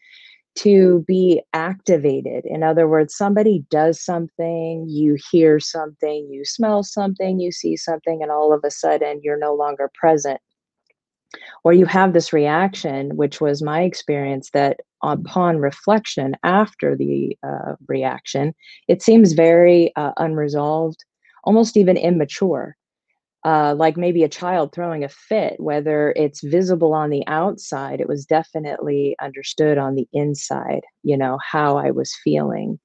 To 0.60 1.04
be 1.06 1.42
activated. 1.54 2.46
In 2.46 2.64
other 2.64 2.88
words 2.88 3.16
somebody 3.16 3.66
does 3.70 4.04
something 4.04 4.86
you 4.88 5.18
hear 5.32 5.60
something 5.60 6.30
you 6.32 6.46
smell 6.46 6.84
something 6.84 7.40
you 7.40 7.52
see 7.52 7.76
something 7.76 8.22
and 8.22 8.32
all 8.32 8.54
of 8.54 8.62
a 8.64 8.72
sudden 8.72 9.20
you're 9.24 9.40
no 9.40 9.54
longer 9.54 9.92
present. 9.94 10.40
Or 11.64 11.74
you 11.74 11.86
have 11.88 12.14
this 12.14 12.32
reaction 12.32 13.18
which 13.18 13.42
was 13.42 13.62
my 13.62 13.82
experience 13.82 14.50
that 14.54 14.80
upon 15.04 15.58
reflection 15.58 16.36
after 16.44 16.96
the 16.96 17.38
uh, 17.44 17.74
reaction 17.88 18.54
it 18.88 19.02
seems 19.02 19.34
very 19.34 19.92
uh, 19.96 20.12
unresolved 20.18 21.04
almost 21.44 21.78
even 21.78 21.98
immature 21.98 22.76
uh, 23.46 23.76
like 23.78 23.96
maybe 23.96 24.24
a 24.24 24.30
child 24.30 24.74
throwing 24.74 25.04
a 25.04 25.10
fit, 25.10 25.54
whether 25.60 26.12
it's 26.16 26.44
visible 26.44 26.94
on 26.94 27.12
the 27.12 27.24
outside, 27.28 28.02
it 28.02 28.10
was 28.10 28.26
definitely 28.26 29.16
understood 29.22 29.78
on 29.78 29.94
the 29.94 30.08
inside, 30.14 30.82
you 31.04 31.16
know, 31.16 31.38
how 31.44 31.78
I 31.78 31.92
was 31.92 32.18
feeling. 32.24 32.80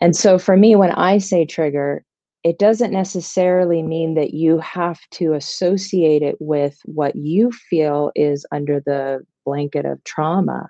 And 0.00 0.16
so 0.16 0.38
for 0.38 0.56
me, 0.56 0.74
when 0.74 0.90
I 0.90 1.18
say 1.18 1.46
trigger, 1.46 2.02
it 2.42 2.58
doesn't 2.58 2.92
necessarily 2.92 3.82
mean 3.82 4.14
that 4.14 4.34
you 4.34 4.58
have 4.58 4.98
to 5.12 5.34
associate 5.34 6.22
it 6.22 6.36
with 6.40 6.76
what 6.84 7.14
you 7.14 7.52
feel 7.52 8.10
is 8.16 8.44
under 8.50 8.80
the 8.80 9.20
blanket 9.44 9.86
of 9.86 10.02
trauma. 10.02 10.68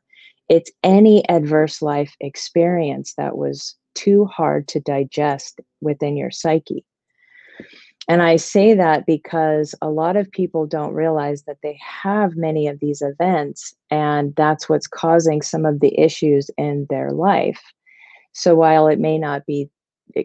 It's 0.51 0.71
any 0.85 1.27
adverse 1.31 1.81
life 1.81 2.15
experience 2.21 3.15
that 3.17 3.39
was 3.39 3.77
too 3.95 4.27
hard 4.27 4.69
to 4.69 4.81
digest 4.81 5.61
within 5.81 6.19
your 6.19 6.31
psyche. 6.31 6.85
And 8.09 8.23
I 8.23 8.37
say 8.37 8.75
that 8.75 9.05
because 9.05 9.75
a 9.83 9.91
lot 9.91 10.17
of 10.17 10.31
people 10.31 10.67
don't 10.67 10.95
realize 10.95 11.43
that 11.45 11.59
they 11.63 11.79
have 11.83 12.37
many 12.37 12.69
of 12.69 12.79
these 12.79 13.03
events, 13.03 13.75
and 13.91 14.35
that's 14.37 14.69
what's 14.69 14.87
causing 14.87 15.43
some 15.43 15.67
of 15.67 15.81
the 15.81 15.99
issues 15.99 16.49
in 16.57 16.87
their 16.89 17.11
life. 17.11 17.61
So 18.33 18.55
while 18.55 18.87
it 18.87 19.01
may 19.01 19.19
not 19.19 19.45
be 19.45 19.71
eh, 20.15 20.23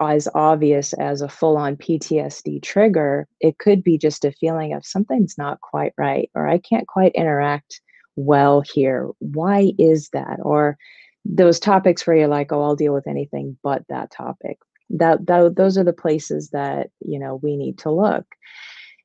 as 0.00 0.28
obvious 0.34 0.92
as 0.92 1.20
a 1.20 1.28
full 1.28 1.56
on 1.56 1.76
PTSD 1.76 2.62
trigger, 2.62 3.26
it 3.40 3.58
could 3.58 3.82
be 3.82 3.98
just 3.98 4.24
a 4.24 4.32
feeling 4.32 4.72
of 4.72 4.86
something's 4.86 5.36
not 5.36 5.60
quite 5.60 5.94
right, 5.98 6.30
or 6.36 6.46
I 6.46 6.58
can't 6.58 6.86
quite 6.86 7.12
interact 7.16 7.80
well 8.14 8.60
here. 8.60 9.08
Why 9.18 9.72
is 9.76 10.08
that? 10.10 10.38
Or 10.42 10.78
those 11.24 11.58
topics 11.58 12.06
where 12.06 12.16
you're 12.16 12.28
like, 12.28 12.52
oh, 12.52 12.62
I'll 12.62 12.76
deal 12.76 12.94
with 12.94 13.08
anything 13.08 13.58
but 13.62 13.82
that 13.88 14.12
topic 14.12 14.58
that, 14.90 15.26
that 15.26 15.56
those 15.56 15.76
are 15.76 15.84
the 15.84 15.92
places 15.92 16.50
that 16.50 16.90
you 17.00 17.18
know 17.18 17.36
we 17.42 17.56
need 17.56 17.78
to 17.78 17.90
look. 17.90 18.24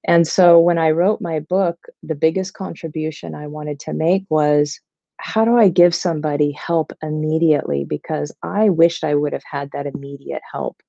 And 0.05 0.27
so 0.27 0.59
when 0.59 0.77
i 0.77 0.91
wrote 0.91 1.21
my 1.21 1.39
book 1.39 1.77
the 2.01 2.15
biggest 2.15 2.53
contribution 2.53 3.35
i 3.35 3.47
wanted 3.47 3.79
to 3.81 3.93
make 3.93 4.25
was 4.29 4.79
how 5.17 5.45
do 5.45 5.57
i 5.57 5.69
give 5.69 5.95
somebody 5.95 6.51
help 6.51 6.91
immediately? 7.01 7.85
Because 7.85 8.31
i 8.43 8.69
wished 8.69 9.03
i 9.03 9.15
would 9.15 9.33
have 9.33 9.43
had 9.49 9.69
that 9.71 9.87
immediate 9.87 10.41
help. 10.51 10.81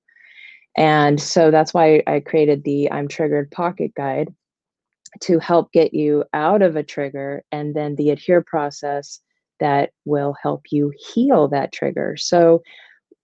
And 0.76 1.20
so 1.20 1.50
that's 1.50 1.72
why 1.72 2.02
i 2.06 2.20
created 2.20 2.64
the 2.64 2.90
i'm 2.90 3.08
triggered 3.08 3.50
pocket 3.50 3.92
guide 3.94 4.34
to 5.20 5.38
help 5.38 5.72
get 5.72 5.94
you 5.94 6.24
out 6.32 6.62
of 6.62 6.76
a 6.76 6.82
trigger 6.82 7.44
and 7.52 7.74
then 7.74 7.94
the 7.94 8.10
adhere 8.10 8.42
process 8.42 9.20
that 9.60 9.90
will 10.04 10.34
help 10.42 10.62
you 10.70 10.92
heal 10.96 11.48
that 11.48 11.72
trigger. 11.72 12.16
So 12.16 12.62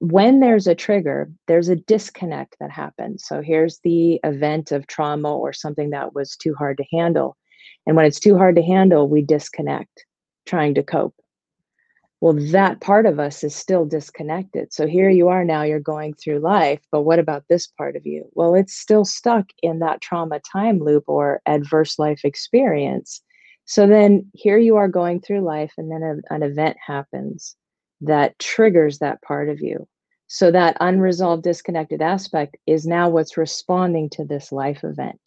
when 0.00 0.40
there's 0.40 0.66
a 0.66 0.74
trigger, 0.74 1.30
there's 1.46 1.68
a 1.68 1.76
disconnect 1.76 2.56
that 2.58 2.70
happens. 2.70 3.24
So 3.26 3.42
here's 3.42 3.80
the 3.84 4.18
event 4.24 4.72
of 4.72 4.86
trauma 4.86 5.36
or 5.36 5.52
something 5.52 5.90
that 5.90 6.14
was 6.14 6.36
too 6.36 6.54
hard 6.54 6.78
to 6.78 6.84
handle. 6.90 7.36
And 7.86 7.96
when 7.96 8.06
it's 8.06 8.20
too 8.20 8.36
hard 8.36 8.56
to 8.56 8.62
handle, 8.62 9.08
we 9.08 9.22
disconnect, 9.22 10.06
trying 10.46 10.74
to 10.74 10.82
cope. 10.82 11.14
Well, 12.22 12.32
that 12.50 12.80
part 12.80 13.04
of 13.06 13.18
us 13.18 13.44
is 13.44 13.54
still 13.54 13.84
disconnected. 13.84 14.72
So 14.72 14.86
here 14.86 15.10
you 15.10 15.28
are 15.28 15.44
now, 15.44 15.62
you're 15.62 15.80
going 15.80 16.14
through 16.14 16.40
life, 16.40 16.80
but 16.90 17.02
what 17.02 17.18
about 17.18 17.44
this 17.48 17.66
part 17.66 17.94
of 17.94 18.06
you? 18.06 18.24
Well, 18.32 18.54
it's 18.54 18.74
still 18.74 19.04
stuck 19.04 19.46
in 19.62 19.80
that 19.80 20.00
trauma 20.00 20.40
time 20.40 20.80
loop 20.80 21.04
or 21.08 21.40
adverse 21.46 21.98
life 21.98 22.20
experience. 22.24 23.22
So 23.66 23.86
then 23.86 24.30
here 24.34 24.58
you 24.58 24.76
are 24.76 24.88
going 24.88 25.20
through 25.20 25.42
life, 25.42 25.72
and 25.78 25.90
then 25.90 26.02
a, 26.02 26.34
an 26.34 26.42
event 26.42 26.76
happens 26.84 27.54
that 28.00 28.38
triggers 28.38 28.98
that 28.98 29.22
part 29.22 29.48
of 29.48 29.60
you. 29.60 29.86
So 30.32 30.52
that 30.52 30.76
unresolved 30.78 31.42
disconnected 31.42 32.00
aspect 32.00 32.56
is 32.64 32.86
now 32.86 33.08
what's 33.08 33.36
responding 33.36 34.08
to 34.10 34.24
this 34.24 34.52
life 34.52 34.84
event. 34.84 35.20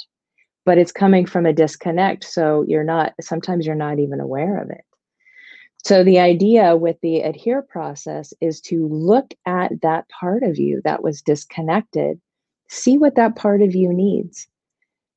But 0.63 0.77
it's 0.77 0.93
coming 0.93 1.25
from 1.25 1.45
a 1.45 1.51
disconnect. 1.51 2.23
So 2.23 2.63
you're 2.69 2.85
not, 2.85 3.13
sometimes 3.19 3.65
you're 3.65 3.75
not 3.75 3.99
even 3.99 4.21
aware 4.21 4.61
of 4.61 4.69
it. 4.69 4.85
So 5.83 6.05
the 6.05 6.19
idea 6.19 6.77
with 6.77 6.95
the 7.01 7.19
adhere 7.19 7.61
process 7.61 8.33
is 8.39 8.61
to 8.61 8.87
look 8.87 9.33
at 9.45 9.73
that 9.81 10.07
part 10.07 10.41
of 10.41 10.57
you 10.57 10.81
that 10.85 11.03
was 11.03 11.21
disconnected, 11.21 12.21
see 12.69 12.97
what 12.97 13.15
that 13.15 13.35
part 13.35 13.61
of 13.61 13.75
you 13.75 13.91
needs. 13.91 14.47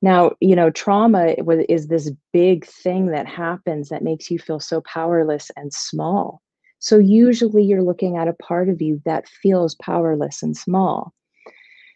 Now, 0.01 0.33
you 0.41 0.57
know, 0.57 0.69
trauma 0.69 1.33
is 1.69 1.87
this 1.87 2.11
big 2.33 2.65
thing 2.65 3.05
that 3.11 3.25
happens 3.25 3.87
that 3.87 4.03
makes 4.03 4.29
you 4.29 4.37
feel 4.37 4.59
so 4.59 4.81
powerless 4.81 5.49
and 5.55 5.73
small. 5.73 6.41
So 6.87 6.99
usually 6.99 7.63
you're 7.63 7.83
looking 7.83 8.15
at 8.15 8.29
a 8.29 8.33
part 8.33 8.69
of 8.69 8.81
you 8.81 9.01
that 9.03 9.27
feels 9.27 9.75
powerless 9.75 10.41
and 10.41 10.55
small. 10.55 11.13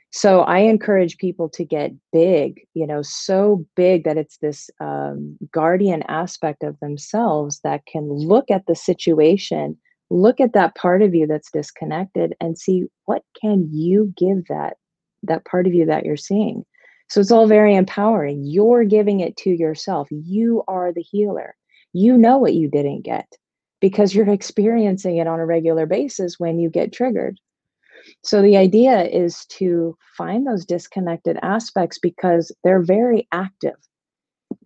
So 0.10 0.42
I 0.42 0.58
encourage 0.58 1.18
people 1.18 1.48
to 1.48 1.64
get 1.64 1.94
big, 2.12 2.68
you 2.74 2.86
know, 2.86 3.02
so 3.02 3.66
big 3.78 4.04
that 4.04 4.18
it's 4.18 4.36
this 4.40 4.70
um, 4.82 5.38
guardian 5.54 6.04
aspect 6.10 6.62
of 6.62 6.78
themselves 6.82 7.62
that 7.64 7.86
can 7.86 8.12
look 8.12 8.52
at 8.52 8.66
the 8.66 8.76
situation, 8.76 9.78
look 10.10 10.42
at 10.42 10.52
that 10.52 10.76
part 10.76 11.02
of 11.02 11.16
you 11.16 11.26
that's 11.26 11.52
disconnected, 11.52 12.36
and 12.42 12.58
see 12.58 12.84
what 13.06 13.24
can 13.42 13.70
you 13.72 14.14
give 14.18 14.46
that 14.50 14.76
that 15.24 15.46
part 15.46 15.68
of 15.68 15.74
you 15.74 15.86
that 15.86 16.06
you're 16.06 16.18
seeing. 16.18 16.66
So 17.08 17.22
it's 17.22 17.32
all 17.32 17.48
very 17.48 17.76
empowering. 17.76 18.44
You're 18.44 18.84
giving 18.84 19.22
it 19.22 19.38
to 19.38 19.52
yourself. 19.52 20.10
You 20.12 20.66
are 20.68 20.92
the 20.92 21.02
healer. 21.02 21.56
You 21.94 22.18
know 22.18 22.38
what 22.38 22.56
you 22.56 22.70
didn't 22.70 23.04
get 23.04 23.38
because 23.82 24.16
you're 24.16 24.30
experiencing 24.30 25.18
it 25.18 25.28
on 25.28 25.40
a 25.40 25.46
regular 25.46 25.86
basis 25.86 26.40
when 26.40 26.60
you 26.60 26.70
get 26.70 26.94
triggered. 26.94 27.38
So 28.24 28.42
the 28.42 28.58
idea 28.58 29.04
is 29.04 29.46
to 29.58 29.98
find 30.18 30.48
those 30.48 30.66
disconnected 30.66 31.38
aspects 31.42 32.00
because 32.00 32.52
they're 32.64 32.82
very 32.82 33.28
active. 33.32 33.76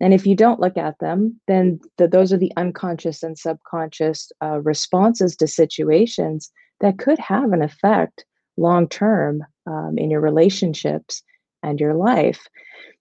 And 0.00 0.12
if 0.12 0.26
you 0.26 0.36
don't 0.36 0.60
look 0.60 0.76
at 0.76 0.98
them, 1.00 1.40
then 1.48 1.80
the, 1.96 2.06
those 2.06 2.32
are 2.32 2.38
the 2.38 2.52
unconscious 2.56 3.22
and 3.22 3.38
subconscious 3.38 4.30
uh, 4.42 4.60
responses 4.60 5.36
to 5.36 5.46
situations 5.46 6.50
that 6.80 6.98
could 6.98 7.18
have 7.18 7.52
an 7.52 7.62
effect 7.62 8.24
long 8.58 8.88
term 8.88 9.42
um, 9.66 9.94
in 9.96 10.10
your 10.10 10.20
relationships 10.20 11.22
and 11.62 11.80
your 11.80 11.94
life. 11.94 12.46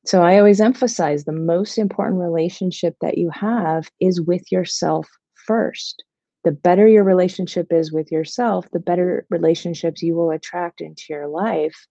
So 0.06 0.22
I 0.22 0.38
always 0.38 0.62
emphasize 0.62 1.26
the 1.26 1.32
most 1.32 1.78
important 1.78 2.22
relationship 2.22 2.96
that 3.02 3.18
you 3.18 3.30
have 3.32 3.90
is 4.00 4.22
with 4.22 4.52
yourself 4.52 5.08
first. 5.46 6.04
The 6.44 6.52
better 6.52 6.88
your 6.88 7.04
relationship 7.04 7.72
is 7.72 7.92
with 7.92 8.12
yourself, 8.12 8.70
the 8.72 8.80
better 8.80 9.26
relationships 9.30 10.04
you 10.04 10.16
will 10.16 10.32
attract 10.32 10.80
into 10.82 11.06
your 11.10 11.28
life. 11.28 11.88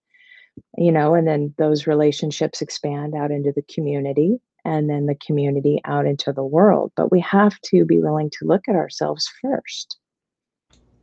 You 0.77 0.93
know, 0.93 1.15
and 1.15 1.27
then 1.27 1.53
those 1.57 1.85
relationships 1.85 2.61
expand 2.61 3.13
out 3.13 3.31
into 3.31 3.51
the 3.51 3.65
community 3.73 4.39
and 4.63 4.89
then 4.89 5.05
the 5.05 5.15
community 5.15 5.81
out 5.83 6.05
into 6.05 6.31
the 6.31 6.43
world. 6.43 6.93
But 6.95 7.11
we 7.11 7.19
have 7.19 7.59
to 7.65 7.85
be 7.85 7.99
willing 7.99 8.29
to 8.31 8.45
look 8.45 8.67
at 8.69 8.75
ourselves 8.75 9.29
first. 9.41 9.97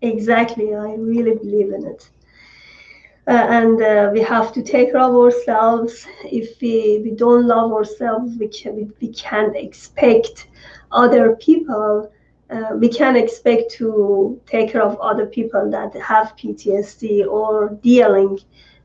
Exactly. 0.00 0.74
I 0.74 0.94
really 0.94 1.36
believe 1.36 1.72
in 1.72 1.86
it. 1.86 2.10
Uh, 3.28 3.46
and 3.50 3.80
uh, 3.80 4.10
we 4.12 4.20
have 4.20 4.52
to 4.52 4.62
take 4.62 4.90
care 4.90 5.00
of 5.00 5.14
ourselves. 5.14 6.06
If 6.24 6.60
we, 6.60 7.02
we 7.04 7.12
don't 7.12 7.46
love 7.46 7.72
ourselves, 7.72 8.36
we, 8.36 8.48
can, 8.48 8.74
we, 8.74 8.90
we 9.00 9.12
can't 9.12 9.54
expect 9.54 10.48
other 10.90 11.36
people 11.36 12.10
uh, 12.52 12.76
we 12.76 12.88
can 12.88 13.16
expect 13.16 13.72
to 13.72 14.40
take 14.46 14.70
care 14.72 14.82
of 14.82 14.98
other 15.00 15.26
people 15.26 15.70
that 15.70 15.94
have 15.94 16.36
PTSD 16.36 17.26
or 17.26 17.78
dealing 17.82 18.38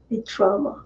with 0.10 0.26
trauma. 0.26 0.84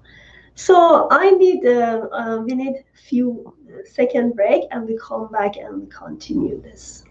So 0.55 1.07
I 1.11 1.31
need 1.31 1.65
uh, 1.65 2.07
uh, 2.11 2.37
we 2.45 2.55
need 2.55 2.83
few 3.07 3.53
second 3.85 4.35
break 4.35 4.63
and 4.71 4.87
we 4.87 4.97
come 4.97 5.29
back 5.31 5.57
and 5.57 5.91
continue 5.91 6.61
this. 6.61 7.03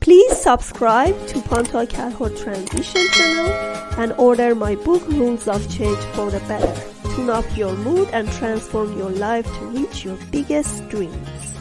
Please 0.00 0.40
subscribe 0.40 1.14
to 1.28 1.38
Pantea 1.40 1.86
Kalhor 1.88 2.30
Transition 2.30 3.06
channel 3.12 3.52
and 3.98 4.12
order 4.12 4.54
my 4.54 4.74
book 4.74 5.06
Rules 5.08 5.48
of 5.48 5.68
Change 5.70 5.98
for 6.14 6.30
the 6.30 6.40
Better 6.40 6.97
tune 7.18 7.30
up 7.30 7.56
your 7.56 7.74
mood 7.78 8.08
and 8.12 8.30
transform 8.32 8.96
your 8.96 9.10
life 9.10 9.44
to 9.44 9.64
reach 9.66 10.04
your 10.04 10.16
biggest 10.30 10.88
dreams. 10.88 11.54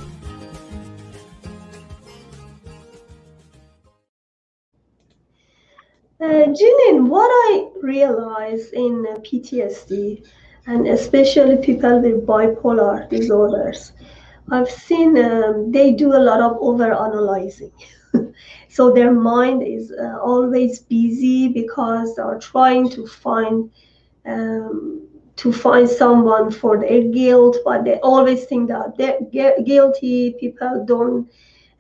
Uh, 6.22 6.46
Janine, 6.58 7.08
what 7.08 7.30
I 7.50 7.70
realize 7.82 8.72
in 8.74 9.08
uh, 9.10 9.16
PTSD, 9.22 10.28
and 10.68 10.88
especially 10.88 11.58
people 11.58 12.02
with 12.02 12.28
bipolar 12.28 13.10
disorders, 13.10 13.94
I've 14.52 14.70
seen 14.70 15.18
um, 15.18 15.72
they 15.72 15.92
do 15.92 16.14
a 16.16 16.22
lot 16.30 16.40
of 16.40 16.58
over 16.62 16.94
analyzing. 16.94 17.72
so 18.70 18.92
their 18.92 19.12
mind 19.12 19.64
is 19.64 19.92
uh, 19.92 20.20
always 20.22 20.80
busy 20.80 21.48
because 21.48 22.16
they're 22.16 22.40
trying 22.40 22.90
to 22.92 23.08
find 23.08 23.72
um, 24.26 25.08
to 25.38 25.54
find 25.54 25.88
someone 25.88 26.52
for 26.52 26.80
their 26.80 27.04
guilt, 27.04 27.58
but 27.64 27.86
they 27.86 28.00
always 28.00 28.46
think 28.46 28.68
that 28.70 28.98
they're 28.98 29.62
guilty 29.64 30.36
people 30.40 30.84
don't 30.86 31.30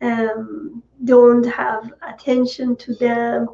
um, 0.01 0.83
don't 1.03 1.43
have 1.45 1.91
attention 2.07 2.75
to 2.77 2.95
them. 2.95 3.47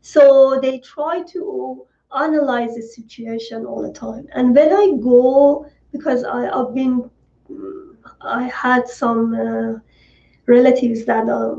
So 0.00 0.58
they 0.62 0.78
try 0.78 1.22
to 1.32 1.86
analyze 2.16 2.74
the 2.74 2.82
situation 2.82 3.66
all 3.66 3.82
the 3.82 3.92
time. 3.92 4.28
And 4.32 4.54
when 4.54 4.72
I 4.72 4.96
go, 5.02 5.66
because 5.92 6.24
I, 6.24 6.44
have 6.44 6.74
been, 6.74 7.10
I 8.20 8.44
had 8.44 8.88
some 8.88 9.34
uh, 9.34 9.78
relatives 10.46 11.04
that 11.06 11.28
uh, 11.28 11.56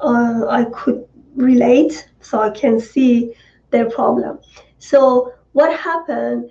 uh, 0.00 0.46
I 0.48 0.64
could 0.72 1.06
relate, 1.36 2.08
so 2.20 2.40
I 2.40 2.50
can 2.50 2.80
see 2.80 3.34
their 3.70 3.88
problem. 3.88 4.40
So 4.78 5.32
what 5.52 5.76
happened? 5.78 6.50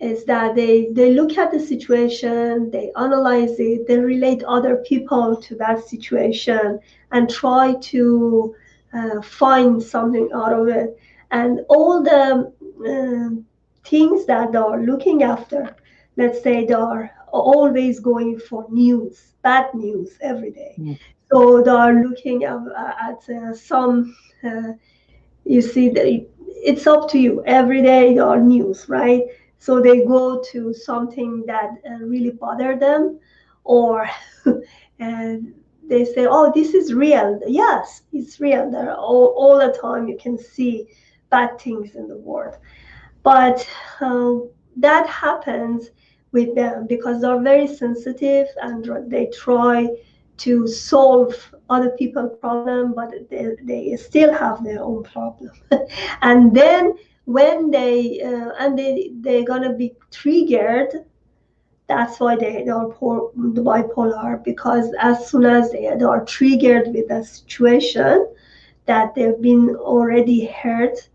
Is 0.00 0.24
that 0.24 0.54
they 0.54 0.88
they 0.92 1.12
look 1.12 1.36
at 1.36 1.52
the 1.52 1.60
situation 1.60 2.70
they 2.70 2.90
analyze 2.96 3.60
it 3.60 3.86
they 3.86 3.98
relate 3.98 4.42
other 4.44 4.76
people 4.76 5.36
to 5.36 5.54
that 5.56 5.86
situation 5.86 6.80
and 7.12 7.28
try 7.28 7.74
to 7.80 8.54
uh, 8.92 9.20
find 9.22 9.82
something 9.82 10.28
out 10.34 10.52
of 10.52 10.68
it. 10.68 10.98
And 11.30 11.60
all 11.68 12.02
the 12.02 12.52
uh, 12.88 13.42
things 13.84 14.26
that 14.26 14.52
they 14.52 14.58
are 14.58 14.82
looking 14.82 15.22
after 15.22 15.76
let's 16.16 16.42
say 16.42 16.64
they 16.64 16.74
are 16.74 17.10
always 17.30 18.00
going 18.00 18.38
for 18.38 18.66
news 18.70 19.34
bad 19.42 19.72
news 19.74 20.18
every 20.20 20.50
day. 20.50 20.74
Mm. 20.78 20.98
so 21.30 21.62
they 21.62 21.70
are 21.70 21.94
looking 22.02 22.44
at, 22.44 22.58
at 23.08 23.28
uh, 23.30 23.54
some 23.54 24.16
uh, 24.44 24.72
you 25.44 25.62
see 25.62 25.88
the, 25.88 26.26
it's 26.62 26.86
up 26.86 27.08
to 27.10 27.18
you. 27.18 27.42
Every 27.46 27.82
day 27.82 28.14
there 28.14 28.24
are 28.24 28.40
news 28.40 28.88
right 28.88 29.22
so 29.60 29.80
they 29.80 30.04
go 30.04 30.42
to 30.50 30.72
something 30.72 31.44
that 31.46 31.70
uh, 31.88 32.04
really 32.04 32.30
bother 32.30 32.76
them, 32.76 33.20
or 33.64 34.08
and 34.98 35.54
they 35.86 36.04
say, 36.04 36.26
"Oh, 36.28 36.50
this 36.52 36.74
is 36.74 36.94
real." 36.94 37.38
Yes, 37.46 38.02
it's 38.12 38.40
real. 38.40 38.70
There 38.70 38.94
all, 38.94 39.26
all 39.36 39.58
the 39.58 39.78
time 39.80 40.08
you 40.08 40.16
can 40.20 40.36
see 40.38 40.88
bad 41.30 41.60
things 41.60 41.94
in 41.94 42.08
the 42.08 42.16
world, 42.16 42.56
but 43.22 43.68
uh, 44.00 44.36
that 44.76 45.06
happens 45.06 45.90
with 46.32 46.54
them 46.54 46.86
because 46.86 47.20
they're 47.20 47.42
very 47.42 47.66
sensitive 47.66 48.46
and 48.62 49.10
they 49.10 49.26
try 49.26 49.88
to 50.38 50.66
solve 50.66 51.34
other 51.68 51.90
people's 51.98 52.38
problem, 52.40 52.94
but 52.94 53.12
they, 53.28 53.56
they 53.62 53.94
still 53.96 54.32
have 54.32 54.64
their 54.64 54.82
own 54.82 55.02
problem. 55.02 55.50
and 56.22 56.54
then 56.54 56.94
when 57.24 57.70
they 57.70 58.20
uh, 58.22 58.50
and 58.58 58.78
they 58.78 59.12
they're 59.20 59.44
gonna 59.44 59.72
be 59.72 59.92
triggered 60.10 61.04
that's 61.88 62.20
why 62.20 62.36
they, 62.36 62.62
they 62.62 62.70
are 62.70 62.86
poor, 62.86 63.32
bipolar 63.36 64.42
because 64.44 64.94
as 65.00 65.28
soon 65.28 65.44
as 65.44 65.72
they, 65.72 65.90
they 65.98 66.04
are 66.04 66.24
triggered 66.24 66.86
with 66.94 67.10
a 67.10 67.24
situation 67.24 68.28
that 68.86 69.12
they've 69.14 69.40
been 69.40 69.74
already 69.76 70.46
hurt 70.46 71.08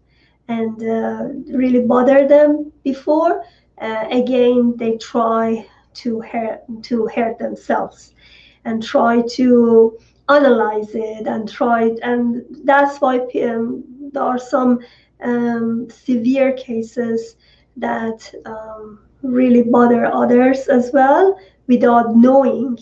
and 0.49 0.75
uh, 0.83 1.29
really 1.57 1.79
bother 1.79 2.27
them 2.27 2.71
before 2.83 3.43
uh, 3.81 4.05
again 4.11 4.75
they 4.77 4.97
try 4.97 5.65
to 5.93 6.19
hurt 6.21 6.61
to 6.83 7.07
hurt 7.07 7.39
themselves 7.39 8.13
and 8.65 8.83
try 8.83 9.21
to 9.21 9.97
analyze 10.29 10.93
it 10.93 11.27
and 11.27 11.49
try 11.49 11.89
and 12.03 12.45
that's 12.63 12.99
why 12.99 13.19
um, 13.43 13.83
there 14.11 14.23
are 14.23 14.39
some 14.39 14.79
um, 15.21 15.89
severe 15.89 16.53
cases 16.53 17.35
that 17.77 18.33
um, 18.45 18.99
really 19.21 19.63
bother 19.63 20.05
others 20.05 20.67
as 20.67 20.91
well 20.93 21.39
without 21.67 22.15
knowing 22.15 22.77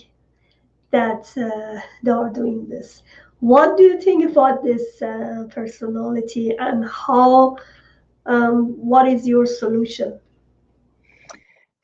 that 0.91 1.31
uh, 1.37 1.81
they 2.03 2.11
are 2.11 2.29
doing 2.29 2.67
this. 2.69 3.03
what 3.39 3.75
do 3.77 3.83
you 3.83 3.99
think 3.99 4.23
about 4.31 4.63
this 4.63 5.01
uh, 5.01 5.43
personality 5.49 6.55
and 6.57 6.85
how 6.85 7.57
um, 8.25 8.69
what 8.77 9.05
is 9.05 9.27
your 9.27 9.45
solution 9.45 10.17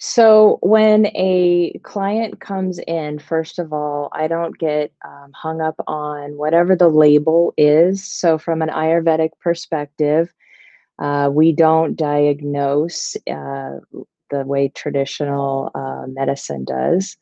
so, 0.02 0.60
when 0.62 1.08
a 1.08 1.78
client 1.84 2.40
comes 2.40 2.80
in, 2.80 3.20
first 3.20 3.60
of 3.60 3.74
all, 3.74 4.08
I 4.14 4.30
don't 4.30 4.58
get 4.58 4.94
um, 5.04 5.34
hung 5.34 5.60
up 5.60 5.76
on 5.88 6.38
whatever 6.38 6.74
the 6.74 6.88
label 6.88 7.54
is. 7.58 8.02
So, 8.02 8.38
from 8.38 8.62
an 8.62 8.70
Ayurvedic 8.70 9.32
perspective, 9.42 10.34
uh, 11.00 11.30
we 11.32 11.52
don't 11.52 11.96
diagnose 11.96 13.16
uh, 13.32 13.78
the 14.30 14.46
way 14.46 14.70
traditional 14.70 15.72
uh, 15.74 16.06
medicine 16.08 16.66
does. 16.66 17.18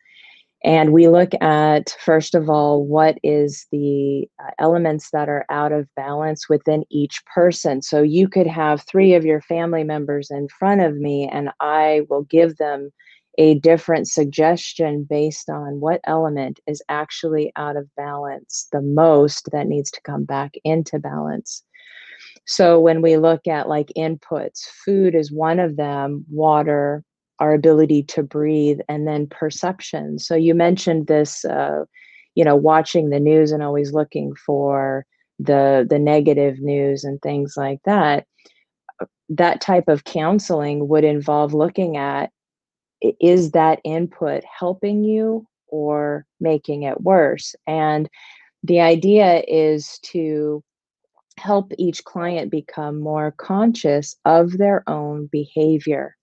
And 0.64 0.92
we 0.92 1.08
look 1.08 1.32
at, 1.40 1.96
first 2.00 2.34
of 2.34 2.50
all, 2.50 2.84
what 2.84 3.20
is 3.22 3.68
the 3.72 4.28
uh, 4.44 4.50
elements 4.58 5.12
that 5.12 5.30
are 5.30 5.46
out 5.50 5.72
of 5.72 5.88
balance 5.96 6.50
within 6.50 6.84
each 6.90 7.24
person. 7.26 7.84
So 7.84 8.02
you 8.02 8.28
could 8.28 8.48
have 8.48 8.82
three 8.82 9.14
of 9.14 9.24
your 9.24 9.42
family 9.42 9.84
members 9.84 10.32
in 10.32 10.48
front 10.48 10.82
of 10.82 10.98
me, 10.98 11.30
and 11.32 11.52
I 11.60 12.02
will 12.10 12.24
give 12.24 12.58
them 12.58 12.92
a 13.38 13.60
different 13.60 14.08
suggestion 14.08 15.06
based 15.08 15.48
on 15.48 15.80
what 15.80 16.02
element 16.06 16.60
is 16.66 16.82
actually 16.90 17.52
out 17.56 17.78
of 17.78 17.88
balance 17.96 18.68
the 18.72 18.82
most 18.82 19.50
that 19.52 19.68
needs 19.68 19.92
to 19.92 20.02
come 20.02 20.24
back 20.24 20.56
into 20.64 20.98
balance. 20.98 21.64
So 22.48 22.80
when 22.80 23.02
we 23.02 23.18
look 23.18 23.46
at 23.48 23.68
like 23.68 23.92
inputs, 23.98 24.62
food 24.86 25.16
is 25.16 25.32
one 25.32 25.60
of 25.60 25.76
them, 25.76 26.26
water, 26.30 27.04
our 27.40 27.54
ability 27.54 28.04
to 28.04 28.24
breathe 28.24 28.80
and 28.90 29.08
then 29.08 29.28
perception. 29.28 30.18
So 30.18 30.34
you 30.36 30.56
mentioned 30.56 31.08
this 31.08 31.46
uh, 31.46 31.84
you 32.36 32.44
know 32.44 32.56
watching 32.56 33.10
the 33.10 33.20
news 33.20 33.52
and 33.52 33.62
always 33.62 33.94
looking 33.94 34.34
for 34.36 35.06
the 35.40 35.86
the 35.88 36.00
negative 36.00 36.60
news 36.60 37.04
and 37.04 37.22
things 37.22 37.56
like 37.58 37.80
that. 37.86 38.26
That 39.30 39.62
type 39.62 39.88
of 39.88 40.06
counseling 40.06 40.88
would 40.88 41.04
involve 41.04 41.54
looking 41.54 41.98
at 41.98 42.32
is 43.02 43.52
that 43.52 43.80
input 43.84 44.44
helping 44.46 45.04
you 45.04 45.46
or 45.68 46.26
making 46.40 46.84
it 46.84 47.02
worse? 47.02 47.56
And 47.68 48.10
the 48.64 48.80
idea 48.80 49.44
is 49.48 50.00
to 50.04 50.64
help 51.38 51.72
each 51.78 52.04
client 52.04 52.52
become 52.52 53.00
more 53.00 53.32
conscious 53.32 54.16
of 54.26 54.58
their 54.58 54.88
own 54.90 55.28
behavior. 55.32 56.16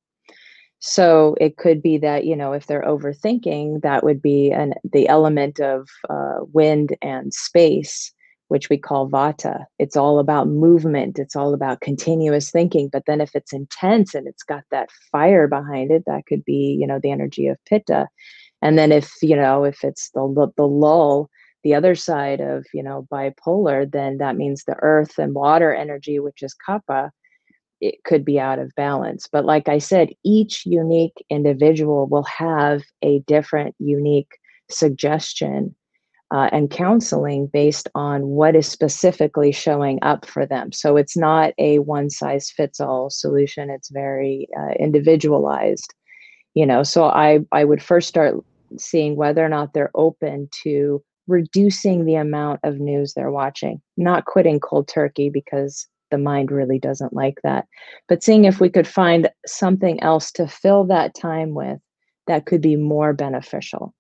So 0.81 1.35
it 1.40 1.57
could 1.57 1.81
be 1.81 1.96
that 1.98 2.27
you 2.27 2.37
know 2.37 2.53
if 2.53 2.66
they're 2.66 2.83
overthinking 2.83 3.83
that 3.83 4.05
would 4.05 4.20
be 4.20 4.50
an 4.50 4.74
the 4.92 5.09
element 5.09 5.59
of 5.61 5.88
uh, 6.11 6.40
wind 6.53 6.96
and 7.00 7.33
space 7.33 8.12
which 8.48 8.68
we 8.68 8.77
call 8.77 9.09
vata. 9.09 9.64
It's 9.79 9.96
all 9.96 10.18
about 10.18 10.48
movement. 10.48 11.18
It's 11.18 11.35
all 11.35 11.55
about 11.55 11.81
continuous 11.81 12.50
thinking. 12.50 12.90
But 12.92 13.05
then 13.07 13.20
if 13.20 13.35
it's 13.35 13.53
intense 13.53 14.14
and 14.14 14.29
it's 14.29 14.42
got 14.42 14.62
that 14.70 14.90
fire 15.11 15.48
behind 15.48 15.90
it 15.90 16.05
that 16.07 16.27
could 16.27 16.44
be 16.44 16.77
you 16.79 16.87
know 16.87 16.98
the 16.98 17.11
energy 17.11 17.46
of 17.46 17.57
pitta. 17.64 18.09
And 18.62 18.79
then 18.79 18.92
if 18.92 19.11
you 19.22 19.37
know 19.37 19.64
if 19.64 19.83
it's 19.85 20.11
the 20.11 20.53
the 20.57 20.68
lull 20.68 21.31
the 21.64 21.74
other 21.74 21.94
side 21.94 22.40
of 22.40 22.64
you 22.72 22.83
know 22.83 23.07
bipolar 23.11 23.90
then 23.90 24.18
that 24.18 24.37
means 24.37 24.64
the 24.64 24.77
earth 24.81 25.18
and 25.18 25.35
water 25.35 25.74
energy 25.74 26.20
which 26.20 26.42
is 26.42 26.55
kapha 26.66 27.11
it 27.85 28.03
could 28.05 28.24
be 28.24 28.40
out 28.40 28.59
of 28.59 28.74
balance. 28.77 29.29
But 29.31 29.44
like 29.44 29.68
I 29.68 29.77
said, 29.77 30.09
each 30.24 30.64
unique 30.64 31.22
individual 31.29 32.07
will 32.07 32.24
have 32.24 32.83
a 33.03 33.18
different, 33.27 33.74
unique 33.79 34.38
suggestion 34.70 35.74
uh, 36.35 36.48
and 36.50 36.70
counseling 36.70 37.46
based 37.46 37.88
on 37.94 38.27
what 38.27 38.57
is 38.57 38.66
specifically 38.66 39.53
showing 39.53 39.98
up 40.00 40.24
for 40.24 40.46
them. 40.46 40.72
So 40.72 40.96
it's 40.96 41.16
not 41.16 41.53
a 41.59 41.79
one 41.81 42.09
size 42.09 42.50
fits 42.50 42.81
all 42.81 43.11
solution, 43.11 43.68
it's 43.68 43.90
very 43.90 44.48
uh, 44.59 44.72
individualized. 44.79 45.92
You 46.55 46.64
know, 46.64 46.85
so 46.85 47.05
I, 47.05 47.40
I 47.53 47.64
would 47.64 47.83
first 47.83 48.09
start 48.09 48.37
seeing 48.79 49.14
whether 49.14 49.44
or 49.44 49.48
not 49.48 49.74
they're 49.74 49.90
open 49.94 50.48
to 50.62 51.03
reducing 51.27 52.05
the 52.05 52.17
amount 52.17 52.61
of 52.63 52.81
news 52.81 53.15
they're 53.15 53.31
watching, 53.31 53.81
not 53.97 54.27
quitting 54.27 54.61
cold 54.61 54.89
turkey 54.89 55.31
because 55.31 55.87
the 56.11 56.19
mind 56.19 56.51
really 56.51 56.79
doesn't 56.79 57.13
like 57.13 57.39
that. 57.43 57.67
But 58.09 58.23
seeing 58.23 58.45
if 58.45 58.61
we 58.61 58.69
could 58.69 58.87
find 58.87 59.29
something 59.47 60.03
else 60.03 60.31
to 60.33 60.47
fill 60.47 60.85
that 60.85 61.15
time 61.15 61.55
with 61.55 61.79
that 62.27 62.47
could 62.47 62.61
be 62.61 62.77
more 62.77 63.13
beneficial. 63.13 63.95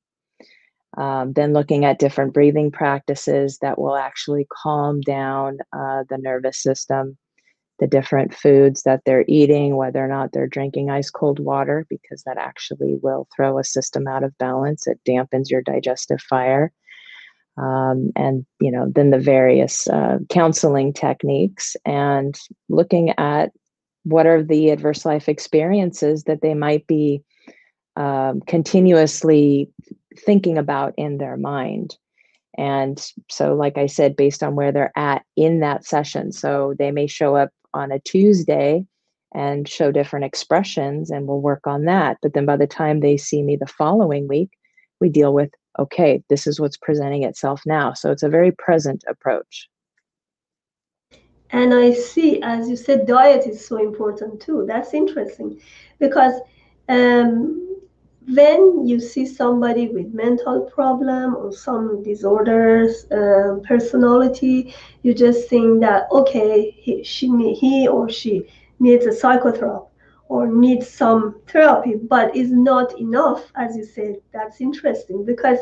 Um, 0.96 1.32
then 1.32 1.52
looking 1.52 1.84
at 1.84 1.98
different 1.98 2.32
breathing 2.32 2.70
practices 2.70 3.58
that 3.62 3.78
will 3.78 3.96
actually 3.96 4.46
calm 4.52 5.00
down 5.00 5.58
uh, 5.72 6.04
the 6.08 6.18
nervous 6.18 6.62
system, 6.62 7.18
the 7.80 7.88
different 7.88 8.32
foods 8.32 8.84
that 8.84 9.00
they're 9.04 9.24
eating, 9.26 9.74
whether 9.74 10.04
or 10.04 10.06
not 10.06 10.30
they're 10.32 10.46
drinking 10.46 10.90
ice 10.90 11.10
cold 11.10 11.40
water, 11.40 11.84
because 11.90 12.22
that 12.24 12.38
actually 12.38 12.96
will 13.02 13.26
throw 13.34 13.58
a 13.58 13.64
system 13.64 14.06
out 14.06 14.22
of 14.22 14.38
balance. 14.38 14.86
It 14.86 15.00
dampens 15.08 15.50
your 15.50 15.62
digestive 15.62 16.20
fire 16.20 16.72
um, 17.56 18.10
and 18.16 18.44
you 18.60 18.70
know 18.70 18.90
then 18.94 19.10
the 19.10 19.18
various 19.18 19.86
uh, 19.88 20.18
counseling 20.30 20.92
techniques 20.92 21.76
and 21.84 22.38
looking 22.68 23.10
at 23.18 23.52
what 24.04 24.26
are 24.26 24.42
the 24.42 24.70
adverse 24.70 25.04
life 25.04 25.28
experiences 25.28 26.24
that 26.24 26.42
they 26.42 26.54
might 26.54 26.86
be 26.86 27.22
um, 27.96 28.40
continuously 28.42 29.70
thinking 30.18 30.58
about 30.58 30.94
in 30.96 31.18
their 31.18 31.36
mind. 31.36 31.96
And 32.56 33.04
so 33.30 33.54
like 33.54 33.76
i 33.78 33.86
said 33.86 34.14
based 34.14 34.42
on 34.42 34.54
where 34.54 34.70
they're 34.70 34.92
at 34.96 35.24
in 35.36 35.60
that 35.60 35.84
session. 35.84 36.32
So 36.32 36.74
they 36.78 36.90
may 36.90 37.06
show 37.06 37.34
up 37.34 37.50
on 37.72 37.90
a 37.90 37.98
tuesday 38.00 38.84
and 39.34 39.68
show 39.68 39.90
different 39.90 40.24
expressions 40.24 41.10
and 41.10 41.26
we'll 41.26 41.40
work 41.40 41.66
on 41.66 41.84
that. 41.86 42.18
But 42.22 42.34
then 42.34 42.46
by 42.46 42.56
the 42.56 42.68
time 42.68 43.00
they 43.00 43.16
see 43.16 43.42
me 43.42 43.56
the 43.56 43.66
following 43.66 44.28
week 44.28 44.50
we 45.00 45.08
deal 45.08 45.34
with 45.34 45.50
okay, 45.78 46.22
this 46.28 46.46
is 46.46 46.60
what's 46.60 46.76
presenting 46.76 47.24
itself 47.24 47.62
now. 47.66 47.92
So 47.92 48.10
it's 48.10 48.22
a 48.22 48.28
very 48.28 48.52
present 48.52 49.04
approach. 49.08 49.68
And 51.50 51.72
I 51.72 51.92
see, 51.92 52.42
as 52.42 52.68
you 52.68 52.76
said, 52.76 53.06
diet 53.06 53.46
is 53.46 53.64
so 53.64 53.76
important 53.76 54.40
too. 54.40 54.64
That's 54.66 54.92
interesting 54.92 55.60
because 56.00 56.34
um, 56.88 57.78
when 58.26 58.86
you 58.86 58.98
see 58.98 59.26
somebody 59.26 59.88
with 59.88 60.12
mental 60.14 60.62
problem 60.62 61.36
or 61.36 61.52
some 61.52 62.02
disorders, 62.02 63.06
um, 63.12 63.62
personality, 63.62 64.74
you 65.02 65.14
just 65.14 65.48
think 65.48 65.80
that 65.80 66.08
okay, 66.10 66.70
he, 66.76 67.04
she, 67.04 67.28
he 67.54 67.86
or 67.86 68.08
she 68.08 68.48
needs 68.80 69.06
a 69.06 69.12
psychotherapy 69.12 69.93
or 70.28 70.46
needs 70.46 70.88
some 70.88 71.40
therapy, 71.46 71.94
but 71.94 72.34
is 72.34 72.50
not 72.50 72.98
enough, 72.98 73.52
as 73.56 73.76
you 73.76 73.84
said. 73.84 74.16
That's 74.32 74.60
interesting 74.60 75.24
because 75.24 75.58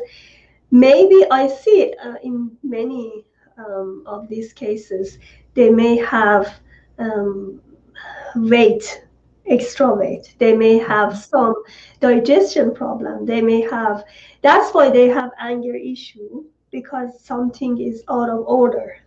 maybe 0.71 1.25
I 1.31 1.49
see 1.49 1.95
uh, 2.03 2.15
in 2.23 2.51
many 2.63 3.25
um, 3.59 4.03
of 4.07 4.29
these 4.29 4.53
cases, 4.53 5.19
they 5.55 5.71
may 5.71 5.97
have 5.97 6.61
um, 6.99 7.61
weight, 8.37 9.05
extra 9.47 9.93
weight. 9.95 10.35
They 10.39 10.57
may 10.57 10.79
have 10.79 11.17
some 11.17 11.55
digestion 12.01 12.75
problem. 12.75 13.27
They 13.27 13.43
may 13.43 13.61
have, 13.63 14.05
that's 14.43 14.73
why 14.73 14.91
they 14.91 15.09
have 15.09 15.31
anger 15.39 15.75
issue 15.75 16.45
because 16.71 17.23
something 17.23 17.79
is 17.79 18.03
out 18.09 18.31
of 18.31 18.45
order 18.47 19.02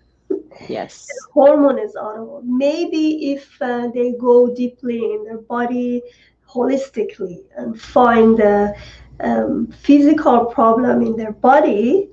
yes. 0.68 1.08
Hormone 1.34 1.80
is 1.80 1.96
of 1.96 2.44
maybe 2.44 3.32
if 3.34 3.62
uh, 3.62 3.88
they 3.94 4.14
go 4.14 4.54
deeply 4.54 5.04
in 5.14 5.24
their 5.26 5.40
body 5.40 6.02
holistically 6.48 7.44
and 7.58 7.80
find 7.80 8.38
the 8.38 8.76
um, 9.20 9.68
physical 9.68 10.46
problem 10.46 11.02
in 11.02 11.16
their 11.16 11.32
body 11.32 12.10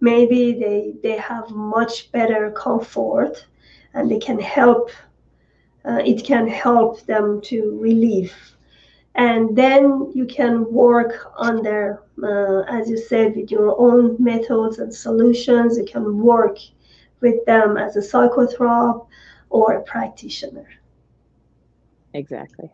maybe 0.00 0.52
they 0.52 0.94
they 1.02 1.16
have 1.16 1.50
much 1.50 2.10
better 2.12 2.50
comfort 2.52 3.46
and 3.94 4.10
they 4.10 4.18
can 4.18 4.38
help 4.38 4.90
uh, 5.84 6.00
it 6.04 6.24
can 6.24 6.46
help 6.46 7.04
them 7.06 7.40
to 7.40 7.78
relieve. 7.80 8.34
And 9.14 9.56
then 9.56 10.12
you 10.14 10.26
can 10.26 10.70
work 10.72 11.32
on 11.36 11.62
their 11.62 12.02
uh, 12.22 12.62
as 12.68 12.88
you 12.88 12.98
said 12.98 13.34
with 13.34 13.50
your 13.50 13.78
own 13.80 14.16
methods 14.18 14.78
and 14.78 14.94
solutions. 14.94 15.78
You 15.78 15.84
can 15.84 16.18
work 16.18 16.58
with 17.20 17.44
them 17.46 17.76
as 17.76 17.96
a 17.96 18.00
psychotherapist 18.00 19.06
or 19.50 19.74
a 19.74 19.82
practitioner. 19.82 20.68
Exactly. 22.14 22.70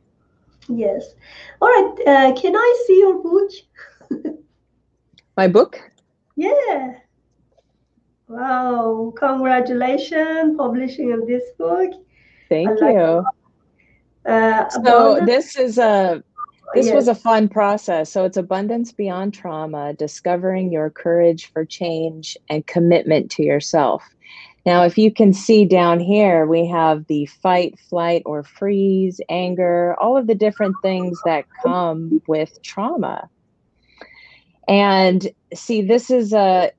Yes. 0.68 1.14
All 1.60 1.68
right. 1.68 1.94
Uh, 2.06 2.40
can 2.40 2.56
I 2.56 2.84
see 2.86 2.98
your 2.98 3.22
book? 3.22 3.50
My 5.36 5.48
book? 5.48 5.80
Yeah. 6.36 6.94
Wow. 8.28 9.12
Congratulations 9.16 10.56
publishing 10.56 11.12
of 11.12 11.26
this 11.26 11.44
book. 11.58 11.92
Thank 12.48 12.80
you. 12.80 13.24
Uh, 14.26 14.68
so 14.70 15.20
this 15.26 15.56
is 15.56 15.76
a 15.76 16.22
this 16.74 16.86
yes. 16.86 16.94
was 16.94 17.08
a 17.08 17.14
fun 17.14 17.48
process. 17.48 18.10
So 18.10 18.24
it's 18.24 18.36
abundance 18.36 18.92
beyond 18.92 19.32
trauma, 19.34 19.94
discovering 19.94 20.72
your 20.72 20.90
courage 20.90 21.50
for 21.52 21.64
change 21.64 22.36
and 22.48 22.66
commitment 22.66 23.30
to 23.32 23.42
yourself. 23.42 24.02
Now, 24.66 24.84
if 24.84 24.96
you 24.96 25.12
can 25.12 25.32
see 25.32 25.66
down 25.66 26.00
here, 26.00 26.46
we 26.46 26.66
have 26.66 27.06
the 27.06 27.26
fight, 27.26 27.78
flight, 27.78 28.22
or 28.24 28.42
freeze, 28.42 29.20
anger, 29.28 29.94
all 30.00 30.16
of 30.16 30.26
the 30.26 30.34
different 30.34 30.74
things 30.82 31.18
that 31.24 31.44
come 31.62 32.22
with 32.26 32.62
trauma. 32.62 33.28
And 34.66 35.28
see, 35.54 35.82
this 35.82 36.10
is 36.10 36.32
a 36.32 36.72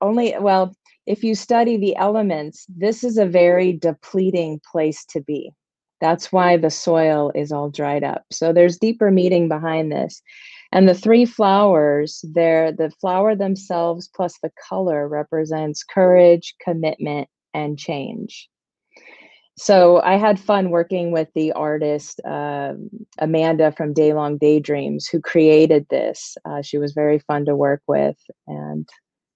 only, 0.00 0.34
well, 0.38 0.74
if 1.06 1.22
you 1.22 1.34
study 1.34 1.76
the 1.76 1.96
elements, 1.96 2.66
this 2.68 3.04
is 3.04 3.18
a 3.18 3.26
very 3.26 3.72
depleting 3.72 4.60
place 4.70 5.04
to 5.06 5.20
be. 5.20 5.52
That's 6.00 6.32
why 6.32 6.56
the 6.56 6.70
soil 6.70 7.32
is 7.34 7.52
all 7.52 7.70
dried 7.70 8.04
up. 8.04 8.24
So 8.30 8.52
there's 8.52 8.78
deeper 8.78 9.10
meaning 9.10 9.48
behind 9.48 9.90
this. 9.90 10.22
And 10.70 10.88
the 10.88 10.94
three 10.94 11.24
flowers, 11.24 12.24
there, 12.34 12.72
the 12.72 12.90
flower 13.00 13.34
themselves 13.34 14.08
plus 14.14 14.38
the 14.42 14.52
color 14.68 15.08
represents 15.08 15.82
courage, 15.82 16.54
commitment, 16.62 17.28
and 17.54 17.78
change. 17.78 18.48
So 19.56 20.00
I 20.02 20.18
had 20.18 20.38
fun 20.38 20.70
working 20.70 21.10
with 21.10 21.28
the 21.34 21.50
artist 21.52 22.20
um, 22.24 22.90
Amanda 23.18 23.72
from 23.72 23.92
Daylong 23.92 24.38
Daydreams, 24.38 25.08
who 25.08 25.20
created 25.20 25.86
this. 25.90 26.36
Uh, 26.44 26.62
she 26.62 26.78
was 26.78 26.92
very 26.92 27.18
fun 27.18 27.44
to 27.46 27.56
work 27.56 27.82
with, 27.88 28.16
and 28.46 28.88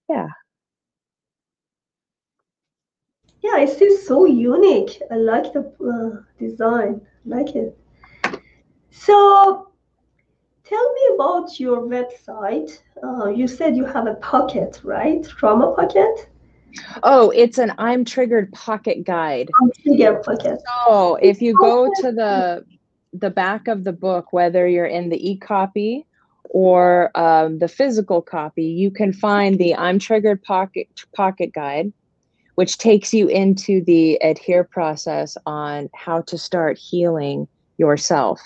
yeah. 0.09 0.29
Yeah, 3.43 3.59
it's 3.59 3.77
just 3.77 4.07
so 4.07 4.25
unique. 4.25 5.03
I 5.11 5.17
like 5.17 5.53
the 5.53 5.73
uh, 5.83 6.23
design. 6.39 7.01
I 7.27 7.37
like 7.37 7.57
it. 7.57 7.77
So 8.91 9.73
tell 10.65 10.93
me 10.93 11.15
about 11.15 11.59
your 11.59 11.83
website. 11.83 12.79
Uh, 13.03 13.29
you 13.29 13.49
said 13.49 13.77
you 13.77 13.85
have 13.85 14.07
a 14.07 14.15
pocket, 14.15 14.81
right? 14.85 15.25
Trauma 15.25 15.75
pocket? 15.75 16.29
Oh, 17.03 17.31
it's 17.31 17.59
an 17.59 17.73
I'm 17.79 18.05
triggered 18.05 18.53
pocket 18.53 19.05
guide. 19.05 19.51
triggered 19.83 20.23
pocket. 20.23 20.61
So 20.87 21.17
if 21.17 21.43
you 21.43 21.55
go 21.55 21.91
to 22.01 22.13
the 22.13 22.65
the 23.13 23.31
back 23.31 23.69
of 23.69 23.85
the 23.85 23.93
book, 23.93 24.33
whether 24.33 24.67
you're 24.67 24.87
in 24.87 25.11
the 25.11 25.31
e-copy 25.31 26.07
or 26.45 27.11
um, 27.15 27.59
the 27.59 27.69
physical 27.69 28.23
copy, 28.23 28.65
you 28.65 28.91
can 28.91 29.13
find 29.13 29.59
the 29.59 29.75
I'm 29.75 29.99
triggered 29.99 30.43
pocket 30.43 30.89
pocket 31.15 31.53
guide, 31.53 31.93
which 32.55 32.79
takes 32.79 33.15
you 33.15 33.29
into 33.29 33.83
the 33.85 34.17
adhere 34.17 34.65
process 34.65 35.37
on 35.47 35.89
how 35.95 36.21
to 36.23 36.37
start 36.37 36.79
healing 36.79 37.49
yourself. 37.79 38.41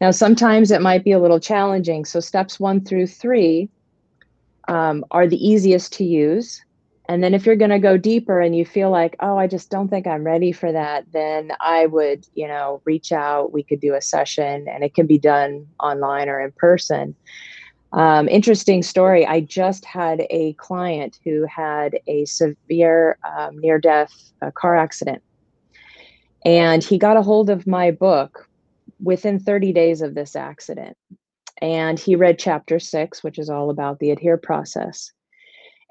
Now, 0.00 0.10
sometimes 0.10 0.70
it 0.70 0.82
might 0.82 1.04
be 1.04 1.12
a 1.12 1.18
little 1.18 1.40
challenging. 1.40 2.04
So, 2.04 2.20
steps 2.20 2.58
one 2.58 2.84
through 2.84 3.06
three 3.06 3.68
um, 4.68 5.04
are 5.10 5.26
the 5.26 5.46
easiest 5.46 5.92
to 5.94 6.04
use. 6.04 6.62
And 7.08 7.22
then, 7.22 7.34
if 7.34 7.44
you're 7.44 7.56
going 7.56 7.70
to 7.70 7.78
go 7.78 7.96
deeper 7.96 8.40
and 8.40 8.56
you 8.56 8.64
feel 8.64 8.90
like, 8.90 9.16
oh, 9.20 9.36
I 9.36 9.46
just 9.46 9.70
don't 9.70 9.88
think 9.88 10.06
I'm 10.06 10.24
ready 10.24 10.52
for 10.52 10.72
that, 10.72 11.04
then 11.12 11.52
I 11.60 11.86
would, 11.86 12.26
you 12.34 12.48
know, 12.48 12.80
reach 12.84 13.12
out. 13.12 13.52
We 13.52 13.62
could 13.62 13.80
do 13.80 13.94
a 13.94 14.02
session 14.02 14.66
and 14.68 14.84
it 14.84 14.94
can 14.94 15.06
be 15.06 15.18
done 15.18 15.66
online 15.78 16.28
or 16.28 16.40
in 16.40 16.52
person. 16.52 17.14
Um, 17.92 18.28
interesting 18.28 18.82
story. 18.82 19.26
I 19.26 19.40
just 19.40 19.84
had 19.84 20.26
a 20.30 20.52
client 20.54 21.18
who 21.24 21.44
had 21.44 21.98
a 22.06 22.24
severe 22.24 23.18
um, 23.24 23.58
near 23.58 23.78
death 23.78 24.12
uh, 24.42 24.50
car 24.52 24.76
accident. 24.76 25.22
And 26.44 26.82
he 26.82 26.98
got 26.98 27.16
a 27.16 27.22
hold 27.22 27.50
of 27.50 27.66
my 27.66 27.90
book 27.90 28.48
within 29.02 29.40
30 29.40 29.72
days 29.72 30.02
of 30.02 30.14
this 30.14 30.36
accident. 30.36 30.96
And 31.60 31.98
he 31.98 32.16
read 32.16 32.38
chapter 32.38 32.78
six, 32.78 33.22
which 33.22 33.38
is 33.38 33.50
all 33.50 33.70
about 33.70 33.98
the 33.98 34.10
adhere 34.10 34.38
process. 34.38 35.12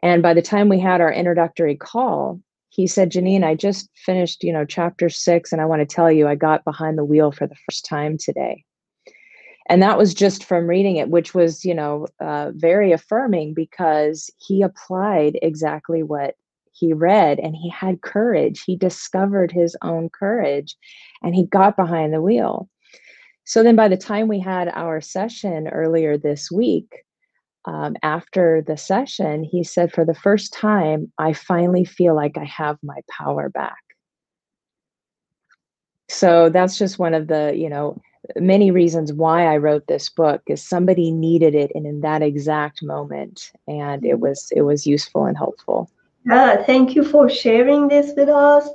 And 0.02 0.24
by 0.24 0.34
the 0.34 0.42
time 0.42 0.70
we 0.70 0.80
had 0.80 1.02
our 1.02 1.12
introductory 1.12 1.76
call, 1.76 2.40
he 2.70 2.88
said, 2.88 3.12
Janine, 3.12 3.44
I 3.44 3.56
just 3.56 3.90
finished, 3.96 4.44
you 4.44 4.54
know, 4.54 4.66
chapter 4.66 5.10
six, 5.10 5.52
and 5.52 5.62
I 5.62 5.66
want 5.66 5.82
to 5.82 5.96
tell 5.96 6.12
you 6.12 6.28
I 6.28 6.36
got 6.36 6.64
behind 6.64 6.98
the 6.98 7.06
wheel 7.06 7.32
for 7.32 7.46
the 7.46 7.56
first 7.68 7.86
time 7.86 8.18
today. 8.18 8.64
And 9.70 9.84
that 9.84 10.00
was 10.00 10.16
just 10.16 10.44
from 10.44 10.68
reading 10.68 10.96
it, 10.96 11.10
which 11.10 11.36
was, 11.36 11.64
you 11.64 11.76
know, 11.76 12.08
uh, 12.20 12.52
very 12.56 12.92
affirming 12.92 13.54
because 13.54 14.32
he 14.40 14.64
applied 14.64 15.38
exactly 15.44 16.02
what 16.02 16.36
he 16.72 16.92
read 16.92 17.40
and 17.40 17.56
he 17.56 17.70
had 17.70 18.02
courage. 18.02 18.64
He 18.64 18.76
discovered 18.76 19.52
his 19.52 19.78
own 19.84 20.10
courage 20.10 20.76
and 21.22 21.36
he 21.36 21.46
got 21.46 21.78
behind 21.78 22.14
the 22.14 22.22
wheel. 22.22 22.68
So 23.46 23.62
then 23.62 23.76
by 23.76 23.88
the 23.88 23.98
time 23.98 24.28
we 24.28 24.40
had 24.40 24.70
our 24.70 25.02
session 25.02 25.68
earlier 25.68 26.18
this 26.18 26.52
week, 26.52 27.04
um, 27.66 27.96
after 28.02 28.64
the 28.66 28.78
session, 28.78 29.44
he 29.44 29.64
said, 29.64 29.92
For 29.92 30.06
the 30.06 30.16
first 30.16 30.54
time, 30.54 31.12
I 31.20 31.34
finally 31.34 31.86
feel 31.86 32.16
like 32.16 32.38
I 32.38 32.46
have 32.46 32.78
my 32.82 33.02
power 33.10 33.50
back. 33.50 33.78
So 36.10 36.50
that's 36.50 36.78
just 36.78 36.98
one 36.98 37.14
of 37.14 37.28
the, 37.28 37.54
you 37.56 37.70
know, 37.70 38.02
many 38.36 38.72
reasons 38.72 39.14
why 39.14 39.46
I 39.46 39.58
wrote 39.58 39.88
this 39.88 40.10
book 40.10 40.42
is 40.48 40.62
somebody 40.62 41.12
needed 41.12 41.56
it 41.56 41.72
and 41.74 41.86
in 41.86 42.02
that 42.02 42.22
exact 42.22 42.84
moment 42.84 43.52
and 43.68 44.06
it 44.06 44.20
was 44.20 44.52
it 44.56 44.62
was 44.62 44.86
useful 44.86 45.26
and 45.26 45.38
helpful. 45.38 45.90
Yeah, 46.26 46.64
thank 46.64 46.96
you 46.96 47.04
for 47.04 47.30
sharing 47.30 47.88
this 47.88 48.12
with 48.16 48.30
us. 48.30 48.68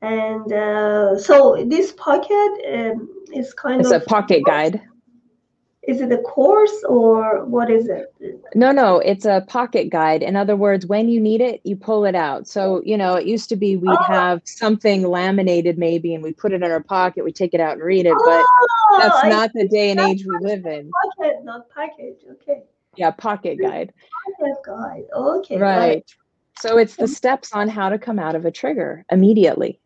And 0.00 0.52
uh, 0.52 1.18
so 1.18 1.64
this 1.66 1.92
pocket 1.92 2.50
um, 2.72 3.08
is 3.34 3.52
kind 3.52 3.80
it's 3.80 3.90
of 3.90 4.02
a 4.02 4.04
pocket 4.04 4.44
guide. 4.46 4.80
Is 5.88 6.02
it 6.02 6.12
a 6.12 6.18
course 6.18 6.84
or 6.86 7.46
what 7.46 7.70
is 7.70 7.88
it? 7.88 8.14
No, 8.54 8.72
no, 8.72 8.98
it's 8.98 9.24
a 9.24 9.42
pocket 9.48 9.88
guide. 9.88 10.22
In 10.22 10.36
other 10.36 10.54
words, 10.54 10.84
when 10.84 11.08
you 11.08 11.18
need 11.18 11.40
it, 11.40 11.62
you 11.64 11.76
pull 11.76 12.04
it 12.04 12.14
out. 12.14 12.46
So, 12.46 12.82
you 12.84 12.94
know, 12.94 13.14
it 13.14 13.26
used 13.26 13.48
to 13.48 13.56
be 13.56 13.76
we'd 13.76 13.96
oh. 13.98 14.02
have 14.02 14.42
something 14.44 15.08
laminated 15.08 15.78
maybe 15.78 16.14
and 16.14 16.22
we 16.22 16.34
put 16.34 16.52
it 16.52 16.56
in 16.56 16.70
our 16.70 16.82
pocket, 16.82 17.24
we 17.24 17.32
take 17.32 17.54
it 17.54 17.60
out 17.60 17.72
and 17.72 17.82
read 17.82 18.04
it, 18.04 18.12
but 18.12 18.44
oh, 18.44 18.98
that's 19.00 19.24
I 19.24 19.30
not 19.30 19.50
the 19.54 19.66
day 19.66 19.90
and 19.90 19.98
age 19.98 20.26
we 20.26 20.36
live 20.46 20.66
in. 20.66 20.90
Pocket, 21.16 21.36
not 21.42 21.70
package. 21.70 22.18
Okay. 22.32 22.64
Yeah, 22.96 23.10
pocket 23.10 23.58
guide. 23.58 23.94
Pocket 24.38 24.56
guide. 24.66 25.04
Okay. 25.14 25.56
Right. 25.56 26.04
So 26.60 26.76
it's 26.76 26.96
the 26.96 27.08
steps 27.08 27.54
on 27.54 27.66
how 27.66 27.88
to 27.88 27.98
come 27.98 28.18
out 28.18 28.34
of 28.34 28.44
a 28.44 28.50
trigger 28.50 29.06
immediately. 29.10 29.80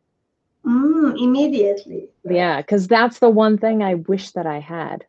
Mm, 0.66 1.16
immediately. 1.22 2.08
Yeah, 2.28 2.60
because 2.60 2.88
that's 2.88 3.20
the 3.20 3.30
one 3.30 3.56
thing 3.56 3.84
I 3.84 3.94
wish 3.94 4.32
that 4.32 4.46
I 4.46 4.58
had 4.58 5.06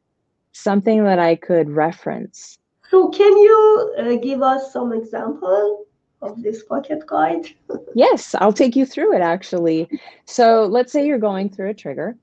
something 0.53 1.03
that 1.03 1.19
I 1.19 1.35
could 1.35 1.69
reference. 1.69 2.57
So, 2.89 3.09
can 3.09 3.37
you 3.37 3.93
uh, 3.97 4.15
give 4.15 4.41
us 4.41 4.71
some 4.71 4.93
example 4.93 5.85
of 6.21 6.41
this 6.41 6.63
pocket 6.63 7.05
guide? 7.05 7.47
yes, 7.95 8.35
I'll 8.35 8.53
take 8.53 8.75
you 8.75 8.85
through 8.85 9.15
it 9.15 9.21
actually. 9.21 9.89
So, 10.25 10.65
let's 10.65 10.91
say 10.91 11.05
you're 11.05 11.19
going 11.19 11.49
through 11.49 11.71
a 11.71 11.73
trigger. 11.73 12.15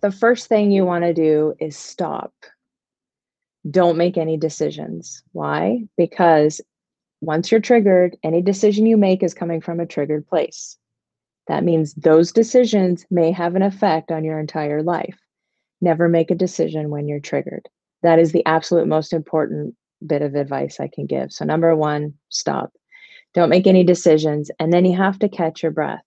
The 0.00 0.10
first 0.10 0.48
thing 0.48 0.72
you 0.72 0.84
want 0.84 1.04
to 1.04 1.14
do 1.14 1.54
is 1.60 1.76
stop. 1.76 2.32
Don't 3.70 3.96
make 3.96 4.16
any 4.16 4.36
decisions. 4.36 5.22
Why? 5.30 5.84
Because 5.96 6.60
once 7.20 7.52
you're 7.52 7.60
triggered, 7.60 8.16
any 8.24 8.42
decision 8.42 8.84
you 8.84 8.96
make 8.96 9.22
is 9.22 9.32
coming 9.32 9.60
from 9.60 9.78
a 9.78 9.86
triggered 9.86 10.26
place. 10.26 10.76
That 11.46 11.62
means 11.62 11.94
those 11.94 12.32
decisions 12.32 13.06
may 13.10 13.30
have 13.30 13.54
an 13.54 13.62
effect 13.62 14.10
on 14.10 14.24
your 14.24 14.40
entire 14.40 14.82
life. 14.82 15.21
Never 15.82 16.08
make 16.08 16.30
a 16.30 16.34
decision 16.34 16.88
when 16.88 17.08
you're 17.08 17.20
triggered. 17.20 17.68
That 18.02 18.18
is 18.18 18.32
the 18.32 18.46
absolute 18.46 18.88
most 18.88 19.12
important 19.12 19.74
bit 20.06 20.22
of 20.22 20.34
advice 20.34 20.80
I 20.80 20.88
can 20.88 21.06
give. 21.06 21.32
So, 21.32 21.44
number 21.44 21.76
one, 21.76 22.14
stop. 22.30 22.72
Don't 23.34 23.50
make 23.50 23.66
any 23.66 23.84
decisions. 23.84 24.50
And 24.58 24.72
then 24.72 24.84
you 24.84 24.96
have 24.96 25.18
to 25.18 25.28
catch 25.28 25.62
your 25.62 25.72
breath. 25.72 26.02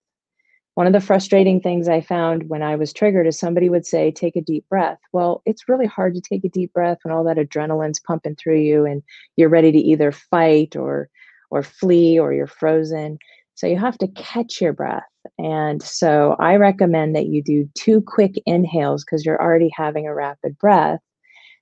One 0.75 0.87
of 0.87 0.93
the 0.93 1.01
frustrating 1.01 1.61
things 1.61 1.87
I 1.87 2.01
found 2.01 2.49
when 2.49 2.61
I 2.61 2.75
was 2.75 2.91
triggered 2.91 3.27
is 3.27 3.39
somebody 3.39 3.69
would 3.69 3.85
say, 3.85 4.11
Take 4.11 4.35
a 4.35 4.41
deep 4.41 4.67
breath. 4.69 4.99
Well, 5.13 5.41
it's 5.45 5.69
really 5.69 5.87
hard 5.87 6.15
to 6.15 6.21
take 6.21 6.43
a 6.43 6.49
deep 6.49 6.73
breath 6.73 6.99
when 7.03 7.13
all 7.13 7.23
that 7.25 7.37
adrenaline's 7.37 7.99
pumping 7.99 8.35
through 8.35 8.59
you 8.59 8.85
and 8.85 9.01
you're 9.37 9.49
ready 9.49 9.71
to 9.71 9.77
either 9.77 10.11
fight 10.11 10.75
or 10.75 11.09
or 11.49 11.63
flee 11.63 12.19
or 12.19 12.33
you're 12.33 12.47
frozen. 12.47 13.17
So 13.55 13.67
you 13.67 13.77
have 13.77 13.97
to 13.99 14.07
catch 14.09 14.59
your 14.59 14.73
breath. 14.73 15.03
And 15.37 15.81
so 15.81 16.35
I 16.39 16.55
recommend 16.55 17.15
that 17.15 17.27
you 17.27 17.41
do 17.41 17.69
two 17.75 18.01
quick 18.01 18.41
inhales 18.45 19.03
because 19.03 19.25
you're 19.25 19.41
already 19.41 19.69
having 19.75 20.07
a 20.07 20.13
rapid 20.13 20.57
breath. 20.57 20.99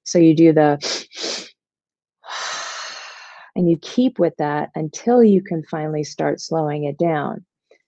So 0.03 0.19
you 0.19 0.35
do 0.35 0.53
the 0.53 0.77
and 3.55 3.69
you 3.69 3.77
keep 3.77 4.19
with 4.19 4.35
that 4.37 4.69
until 4.75 5.23
you 5.23 5.41
can 5.41 5.63
finally 5.63 6.03
start 6.03 6.41
slowing 6.41 6.83
it 6.85 6.97
down. 6.97 7.45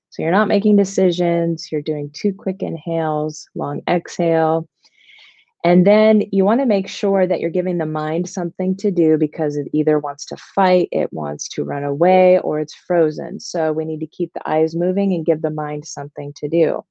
So 0.10 0.22
you're 0.22 0.32
not 0.32 0.48
making 0.48 0.78
decisions, 0.78 1.72
you're 1.72 1.82
doing 1.82 2.10
two 2.14 2.34
quick 2.34 2.62
inhales, 2.62 3.48
long 3.54 3.82
exhale, 3.90 4.68
and 5.66 5.88
then 5.88 6.22
you 6.32 6.46
want 6.46 6.60
to 6.62 6.68
make 6.68 6.88
sure 6.88 7.26
that 7.26 7.40
you're 7.40 7.50
giving 7.50 7.80
the 7.80 7.88
mind 7.88 8.30
something 8.30 8.78
to 8.78 8.92
do 8.92 9.18
because 9.18 9.58
it 9.58 9.68
either 9.74 9.98
wants 9.98 10.24
to 10.26 10.38
fight, 10.38 10.90
it 10.92 11.12
wants 11.12 11.48
to 11.50 11.64
run 11.64 11.84
away, 11.84 12.38
or 12.42 12.60
it's 12.60 12.76
frozen. 12.76 13.40
So 13.40 13.74
we 13.74 13.84
need 13.84 14.00
to 14.02 14.06
keep 14.06 14.32
the 14.34 14.48
eyes 14.48 14.76
moving 14.76 15.12
and 15.12 15.26
give 15.26 15.42
the 15.42 15.50
mind 15.50 15.88
something 15.88 16.34
to 16.36 16.48
do. 16.48 16.86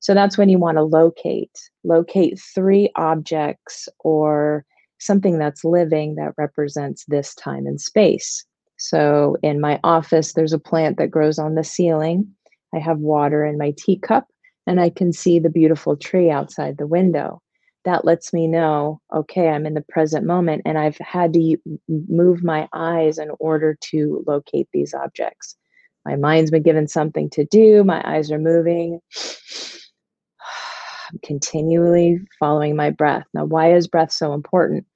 So 0.00 0.12
that's 0.12 0.36
when 0.36 0.48
you 0.48 0.58
want 0.58 0.76
to 0.76 0.82
locate. 0.82 1.56
Locate 1.84 2.40
three 2.52 2.90
objects 2.96 3.88
or 4.00 4.64
something 4.98 5.38
that's 5.38 5.64
living 5.64 6.16
that 6.16 6.34
represents 6.36 7.04
this 7.06 7.32
time 7.36 7.64
and 7.64 7.80
space. 7.80 8.44
So 8.76 9.36
in 9.40 9.60
my 9.60 9.78
office, 9.84 10.32
there's 10.32 10.52
a 10.52 10.58
plant 10.58 10.98
that 10.98 11.12
grows 11.12 11.38
on 11.38 11.54
the 11.54 11.62
ceiling. 11.62 12.26
I 12.74 12.80
have 12.80 12.98
water 12.98 13.44
in 13.44 13.56
my 13.56 13.72
teacup, 13.78 14.26
and 14.66 14.80
I 14.80 14.90
can 14.90 15.12
see 15.12 15.38
the 15.38 15.48
beautiful 15.48 15.96
tree 15.96 16.28
outside 16.28 16.76
the 16.76 16.88
window. 16.88 17.40
That 17.84 18.04
lets 18.04 18.32
me 18.32 18.46
know, 18.46 19.00
okay, 19.14 19.48
I'm 19.48 19.64
in 19.64 19.74
the 19.74 19.84
present 19.88 20.26
moment, 20.26 20.62
and 20.66 20.76
I've 20.76 20.98
had 20.98 21.32
to 21.32 21.56
move 21.88 22.44
my 22.44 22.68
eyes 22.74 23.18
in 23.18 23.30
order 23.38 23.76
to 23.90 24.22
locate 24.26 24.68
these 24.72 24.92
objects. 24.92 25.56
My 26.04 26.16
mind's 26.16 26.50
been 26.50 26.62
given 26.62 26.88
something 26.88 27.30
to 27.30 27.44
do, 27.44 27.82
my 27.84 28.02
eyes 28.04 28.30
are 28.30 28.38
moving. 28.38 29.00
I'm 31.10 31.18
continually 31.24 32.20
following 32.38 32.76
my 32.76 32.90
breath. 32.90 33.24
Now, 33.34 33.44
why 33.44 33.72
is 33.72 33.88
breath 33.88 34.12
so 34.12 34.32
important? 34.32 34.86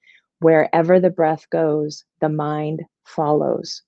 Wherever 0.40 1.00
the 1.00 1.10
breath 1.10 1.48
goes, 1.50 2.04
the 2.20 2.28
mind 2.28 2.82
follows. 3.04 3.82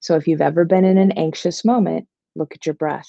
So 0.00 0.16
if 0.16 0.26
you've 0.26 0.40
ever 0.40 0.64
been 0.64 0.84
in 0.84 0.98
an 0.98 1.12
anxious 1.12 1.64
moment, 1.64 2.08
look 2.34 2.54
at 2.54 2.66
your 2.66 2.74
breath. 2.74 3.08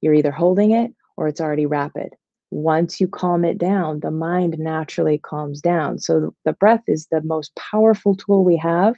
You're 0.00 0.14
either 0.14 0.32
holding 0.32 0.72
it 0.72 0.92
or 1.16 1.28
it's 1.28 1.40
already 1.40 1.66
rapid. 1.66 2.14
Once 2.52 3.00
you 3.00 3.08
calm 3.08 3.46
it 3.46 3.56
down, 3.56 4.00
the 4.00 4.10
mind 4.10 4.58
naturally 4.58 5.16
calms 5.16 5.62
down. 5.62 5.98
So 5.98 6.34
the 6.44 6.52
breath 6.52 6.82
is 6.86 7.06
the 7.10 7.22
most 7.22 7.54
powerful 7.56 8.14
tool 8.14 8.44
we 8.44 8.58
have 8.58 8.94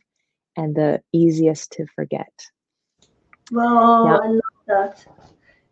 and 0.56 0.74
the 0.74 1.00
easiest 1.12 1.70
to 1.72 1.86
forget. 1.94 2.32
Wow, 3.52 4.04
now, 4.04 4.20
I 4.20 4.26
love 4.26 4.40
that. 4.66 5.06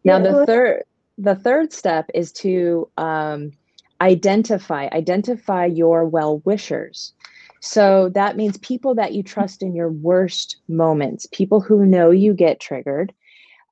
Now 0.05 0.18
yeah, 0.18 0.23
the 0.23 0.47
third 0.47 0.85
the 1.18 1.35
third 1.35 1.73
step 1.73 2.09
is 2.14 2.31
to 2.33 2.88
um, 2.97 3.51
identify 4.01 4.88
identify 4.92 5.66
your 5.66 6.05
well 6.05 6.38
wishers 6.45 7.12
so 7.61 8.11
that 8.14 8.37
means 8.37 8.59
people 8.59 8.95
that 8.95 9.12
you 9.12 9.23
trust 9.23 9.62
in 9.62 9.75
your 9.75 9.90
worst 9.90 10.57
moments 10.68 11.27
people 11.33 11.61
who 11.61 11.87
know 11.87 12.11
you 12.11 12.35
get 12.35 12.59
triggered 12.59 13.12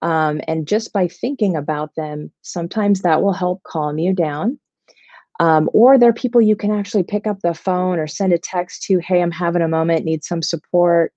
um, 0.03 0.41
and 0.49 0.67
just 0.67 0.93
by 0.93 1.09
thinking 1.09 1.57
about 1.57 1.95
them 1.97 2.31
sometimes 2.43 3.03
that 3.03 3.23
will 3.23 3.33
help 3.33 3.63
calm 3.65 3.99
you 3.99 4.13
down 4.13 4.59
um, 5.41 5.71
or 5.73 5.97
there 5.97 6.11
are 6.11 6.15
people 6.15 6.41
you 6.41 6.57
can 6.57 6.71
actually 6.71 7.03
pick 7.03 7.27
up 7.27 7.41
the 7.41 7.55
phone 7.55 7.99
or 7.99 8.07
send 8.07 8.33
a 8.33 8.39
text 8.39 8.83
to 8.83 8.99
hey 8.99 9.23
i'm 9.23 9.31
having 9.31 9.63
a 9.63 9.69
moment 9.69 10.05
need 10.05 10.25
some 10.25 10.43
support 10.43 11.13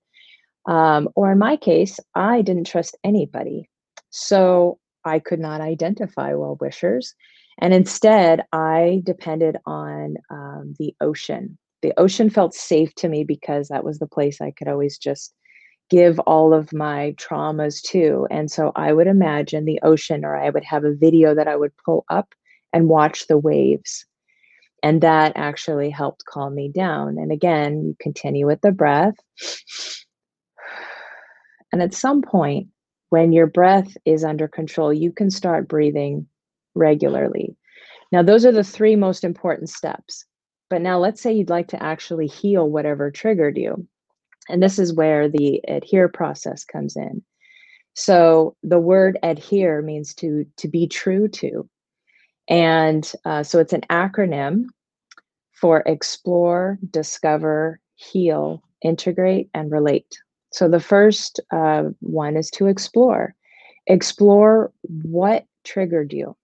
um, 0.67 1.09
or 1.15 1.31
in 1.31 1.37
my 1.37 1.55
case 1.55 1.99
i 2.15 2.41
didn't 2.41 2.67
trust 2.67 2.97
anybody 3.03 3.69
so 4.09 4.79
I 5.05 5.19
could 5.19 5.39
not 5.39 5.61
identify 5.61 6.33
well 6.33 6.57
wishers. 6.59 7.15
And 7.59 7.73
instead, 7.73 8.43
I 8.51 9.01
depended 9.03 9.57
on 9.65 10.15
um, 10.29 10.75
the 10.79 10.95
ocean. 11.01 11.57
The 11.81 11.93
ocean 11.97 12.29
felt 12.29 12.53
safe 12.53 12.93
to 12.95 13.09
me 13.09 13.23
because 13.23 13.67
that 13.67 13.83
was 13.83 13.99
the 13.99 14.07
place 14.07 14.39
I 14.41 14.51
could 14.51 14.67
always 14.67 14.97
just 14.97 15.33
give 15.89 16.19
all 16.19 16.53
of 16.53 16.73
my 16.73 17.13
traumas 17.17 17.81
to. 17.83 18.27
And 18.31 18.49
so 18.49 18.71
I 18.75 18.93
would 18.93 19.07
imagine 19.07 19.65
the 19.65 19.79
ocean, 19.83 20.25
or 20.25 20.35
I 20.35 20.49
would 20.49 20.63
have 20.63 20.83
a 20.83 20.93
video 20.93 21.35
that 21.35 21.47
I 21.47 21.55
would 21.55 21.71
pull 21.85 22.05
up 22.09 22.33
and 22.71 22.89
watch 22.89 23.27
the 23.27 23.37
waves. 23.37 24.05
And 24.81 25.01
that 25.01 25.33
actually 25.35 25.89
helped 25.89 26.25
calm 26.25 26.55
me 26.55 26.69
down. 26.69 27.17
And 27.17 27.31
again, 27.31 27.83
you 27.83 27.95
continue 27.99 28.45
with 28.45 28.61
the 28.61 28.71
breath. 28.71 29.15
And 31.71 31.81
at 31.81 31.95
some 31.95 32.21
point, 32.21 32.67
when 33.09 33.31
your 33.31 33.47
breath 33.47 33.97
is 34.05 34.23
under 34.23 34.47
control, 34.47 34.93
you 34.93 35.11
can 35.11 35.31
start 35.31 35.67
breathing 35.67 36.27
regularly. 36.75 37.55
Now, 38.11 38.21
those 38.21 38.45
are 38.45 38.51
the 38.51 38.63
three 38.63 38.95
most 38.95 39.23
important 39.23 39.69
steps. 39.69 40.23
But 40.69 40.81
now 40.81 40.99
let's 40.99 41.21
say 41.21 41.33
you'd 41.33 41.49
like 41.49 41.67
to 41.69 41.83
actually 41.83 42.27
heal 42.27 42.69
whatever 42.69 43.11
triggered 43.11 43.57
you. 43.57 43.87
And 44.49 44.61
this 44.61 44.79
is 44.79 44.93
where 44.93 45.29
the 45.29 45.61
adhere 45.67 46.09
process 46.09 46.65
comes 46.65 46.95
in. 46.95 47.23
So 47.95 48.55
the 48.63 48.79
word 48.79 49.19
adhere 49.23 49.81
means 49.81 50.13
to 50.15 50.45
to 50.57 50.67
be 50.67 50.87
true 50.87 51.27
to. 51.29 51.69
And 52.49 53.09
uh, 53.25 53.43
so 53.43 53.59
it's 53.59 53.73
an 53.73 53.83
acronym 53.89 54.65
for 55.53 55.83
explore, 55.85 56.77
discover, 56.89 57.79
heal, 57.95 58.63
integrate, 58.81 59.49
and 59.53 59.71
relate. 59.71 60.17
So 60.51 60.67
the 60.67 60.79
first 60.79 61.39
uh, 61.51 61.83
one 61.99 62.35
is 62.35 62.49
to 62.51 62.67
explore. 62.67 63.33
Explore 63.87 64.71
what 64.81 65.45
triggered 65.63 66.11
you. 66.13 66.35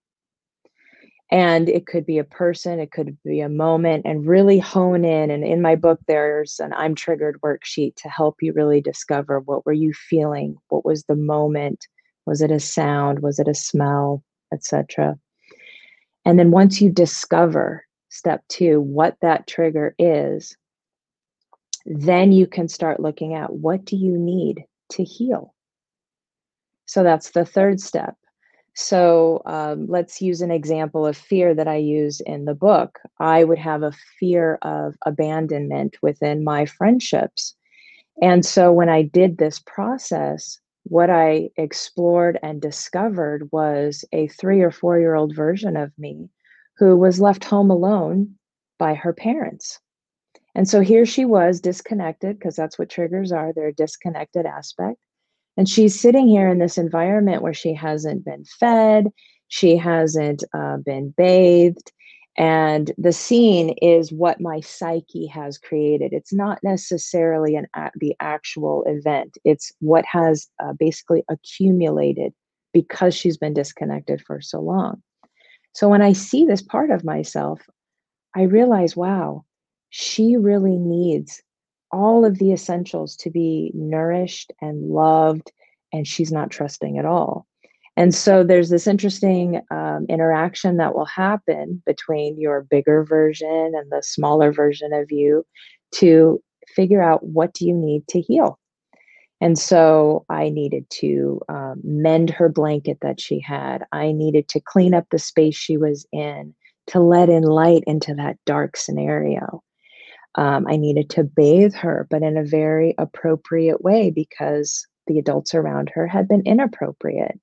And 1.31 1.69
it 1.69 1.85
could 1.85 2.05
be 2.05 2.17
a 2.17 2.23
person, 2.23 2.79
it 2.79 2.91
could 2.91 3.17
be 3.23 3.39
a 3.39 3.49
moment, 3.49 4.03
and 4.05 4.25
really 4.25 4.57
hone 4.57 5.05
in. 5.05 5.29
And 5.29 5.43
in 5.43 5.61
my 5.61 5.75
book, 5.75 5.99
there's 6.07 6.59
an 6.59 6.73
I'm 6.73 6.95
triggered 6.95 7.39
worksheet 7.41 7.95
to 7.97 8.09
help 8.09 8.37
you 8.41 8.51
really 8.51 8.81
discover 8.81 9.39
what 9.39 9.65
were 9.65 9.73
you 9.73 9.93
feeling? 9.93 10.55
What 10.69 10.85
was 10.85 11.03
the 11.03 11.15
moment? 11.15 11.87
Was 12.25 12.41
it 12.41 12.51
a 12.51 12.59
sound? 12.59 13.19
Was 13.19 13.37
it 13.37 13.47
a 13.47 13.53
smell? 13.53 14.23
Etc. 14.51 15.17
And 16.25 16.39
then 16.39 16.49
once 16.49 16.81
you 16.81 16.89
discover 16.89 17.85
step 18.09 18.43
two, 18.49 18.81
what 18.81 19.15
that 19.21 19.45
trigger 19.45 19.93
is, 19.99 20.57
then 21.85 22.31
you 22.31 22.47
can 22.47 22.67
start 22.67 22.99
looking 22.99 23.35
at 23.35 23.53
what 23.53 23.85
do 23.85 23.95
you 23.95 24.17
need 24.17 24.63
to 24.89 25.03
heal 25.03 25.53
so 26.89 27.03
that's 27.03 27.29
the 27.29 27.45
third 27.45 27.79
step 27.79 28.15
so 28.79 29.41
um, 29.45 29.87
let's 29.87 30.21
use 30.21 30.41
an 30.41 30.51
example 30.51 31.05
of 31.05 31.17
fear 31.17 31.53
that 31.53 31.67
i 31.67 31.75
use 31.75 32.21
in 32.21 32.45
the 32.45 32.53
book 32.53 32.99
i 33.19 33.43
would 33.43 33.57
have 33.57 33.83
a 33.83 33.93
fear 34.19 34.57
of 34.61 34.95
abandonment 35.05 35.97
within 36.01 36.43
my 36.43 36.65
friendships 36.65 37.55
and 38.21 38.45
so 38.45 38.71
when 38.71 38.89
i 38.89 39.01
did 39.01 39.37
this 39.37 39.59
process 39.59 40.59
what 40.83 41.09
i 41.09 41.49
explored 41.57 42.39
and 42.41 42.61
discovered 42.61 43.49
was 43.51 44.05
a 44.13 44.27
three 44.29 44.61
or 44.61 44.71
four 44.71 44.99
year 44.99 45.15
old 45.15 45.35
version 45.35 45.75
of 45.75 45.91
me 45.97 46.29
who 46.77 46.95
was 46.95 47.19
left 47.19 47.43
home 47.43 47.69
alone 47.69 48.35
by 48.77 48.93
her 48.93 49.13
parents 49.13 49.79
and 50.55 50.67
so 50.67 50.81
here 50.81 51.05
she 51.05 51.25
was 51.25 51.61
disconnected, 51.61 52.37
because 52.37 52.55
that's 52.55 52.77
what 52.79 52.89
triggers 52.89 53.31
are. 53.31 53.53
They're 53.53 53.67
a 53.67 53.73
disconnected 53.73 54.45
aspect. 54.45 54.97
And 55.59 55.67
she's 55.67 55.99
sitting 55.99 56.29
here 56.29 56.47
in 56.47 56.59
this 56.59 56.77
environment 56.77 57.41
where 57.41 57.53
she 57.53 57.73
hasn't 57.73 58.23
been 58.23 58.45
fed, 58.45 59.07
she 59.49 59.75
hasn't 59.75 60.41
uh, 60.53 60.77
been 60.77 61.13
bathed. 61.17 61.91
And 62.37 62.93
the 62.97 63.11
scene 63.11 63.71
is 63.81 64.09
what 64.09 64.39
my 64.39 64.61
psyche 64.61 65.25
has 65.25 65.57
created. 65.57 66.13
It's 66.13 66.31
not 66.31 66.59
necessarily 66.63 67.57
an 67.57 67.67
the 67.95 68.15
actual 68.21 68.85
event. 68.87 69.37
It's 69.43 69.73
what 69.79 70.05
has 70.05 70.47
uh, 70.63 70.71
basically 70.79 71.25
accumulated 71.29 72.31
because 72.71 73.13
she's 73.13 73.35
been 73.35 73.53
disconnected 73.53 74.21
for 74.21 74.39
so 74.39 74.61
long. 74.61 75.03
So 75.73 75.89
when 75.89 76.01
I 76.01 76.13
see 76.13 76.45
this 76.45 76.61
part 76.61 76.89
of 76.89 77.03
myself, 77.03 77.59
I 78.33 78.43
realize, 78.43 78.95
wow, 78.95 79.43
she 79.89 80.37
really 80.37 80.77
needs 80.77 81.43
all 81.91 82.25
of 82.25 82.37
the 82.37 82.51
essentials 82.51 83.15
to 83.17 83.29
be 83.29 83.71
nourished 83.73 84.51
and 84.61 84.89
loved, 84.89 85.51
and 85.91 86.07
she's 86.07 86.31
not 86.31 86.51
trusting 86.51 86.97
at 86.97 87.05
all. 87.05 87.47
And 87.97 88.15
so 88.15 88.43
there's 88.43 88.69
this 88.69 88.87
interesting 88.87 89.61
um, 89.71 90.05
interaction 90.07 90.77
that 90.77 90.95
will 90.95 91.05
happen 91.05 91.83
between 91.85 92.39
your 92.39 92.61
bigger 92.61 93.03
version 93.03 93.73
and 93.75 93.91
the 93.91 94.01
smaller 94.01 94.53
version 94.53 94.93
of 94.93 95.11
you 95.11 95.45
to 95.95 96.41
figure 96.67 97.01
out 97.01 97.25
what 97.25 97.53
do 97.53 97.67
you 97.67 97.73
need 97.73 98.07
to 98.09 98.21
heal. 98.21 98.57
And 99.41 99.57
so 99.57 100.25
I 100.29 100.49
needed 100.49 100.89
to 101.01 101.41
um, 101.49 101.81
mend 101.83 102.29
her 102.29 102.49
blanket 102.49 102.99
that 103.01 103.19
she 103.19 103.39
had. 103.39 103.83
I 103.91 104.11
needed 104.11 104.47
to 104.49 104.61
clean 104.61 104.93
up 104.93 105.07
the 105.09 105.19
space 105.19 105.55
she 105.55 105.77
was 105.77 106.05
in, 106.11 106.53
to 106.87 106.99
let 106.99 107.29
in 107.29 107.43
light 107.43 107.83
into 107.87 108.13
that 108.15 108.37
dark 108.45 108.75
scenario. 108.75 109.63
Um, 110.35 110.67
I 110.67 110.77
needed 110.77 111.09
to 111.11 111.23
bathe 111.23 111.73
her, 111.75 112.07
but 112.09 112.21
in 112.21 112.37
a 112.37 112.43
very 112.43 112.95
appropriate 112.97 113.81
way 113.81 114.11
because 114.11 114.85
the 115.07 115.17
adults 115.17 115.55
around 115.55 115.89
her 115.93 116.07
had 116.07 116.27
been 116.27 116.43
inappropriate. 116.45 117.39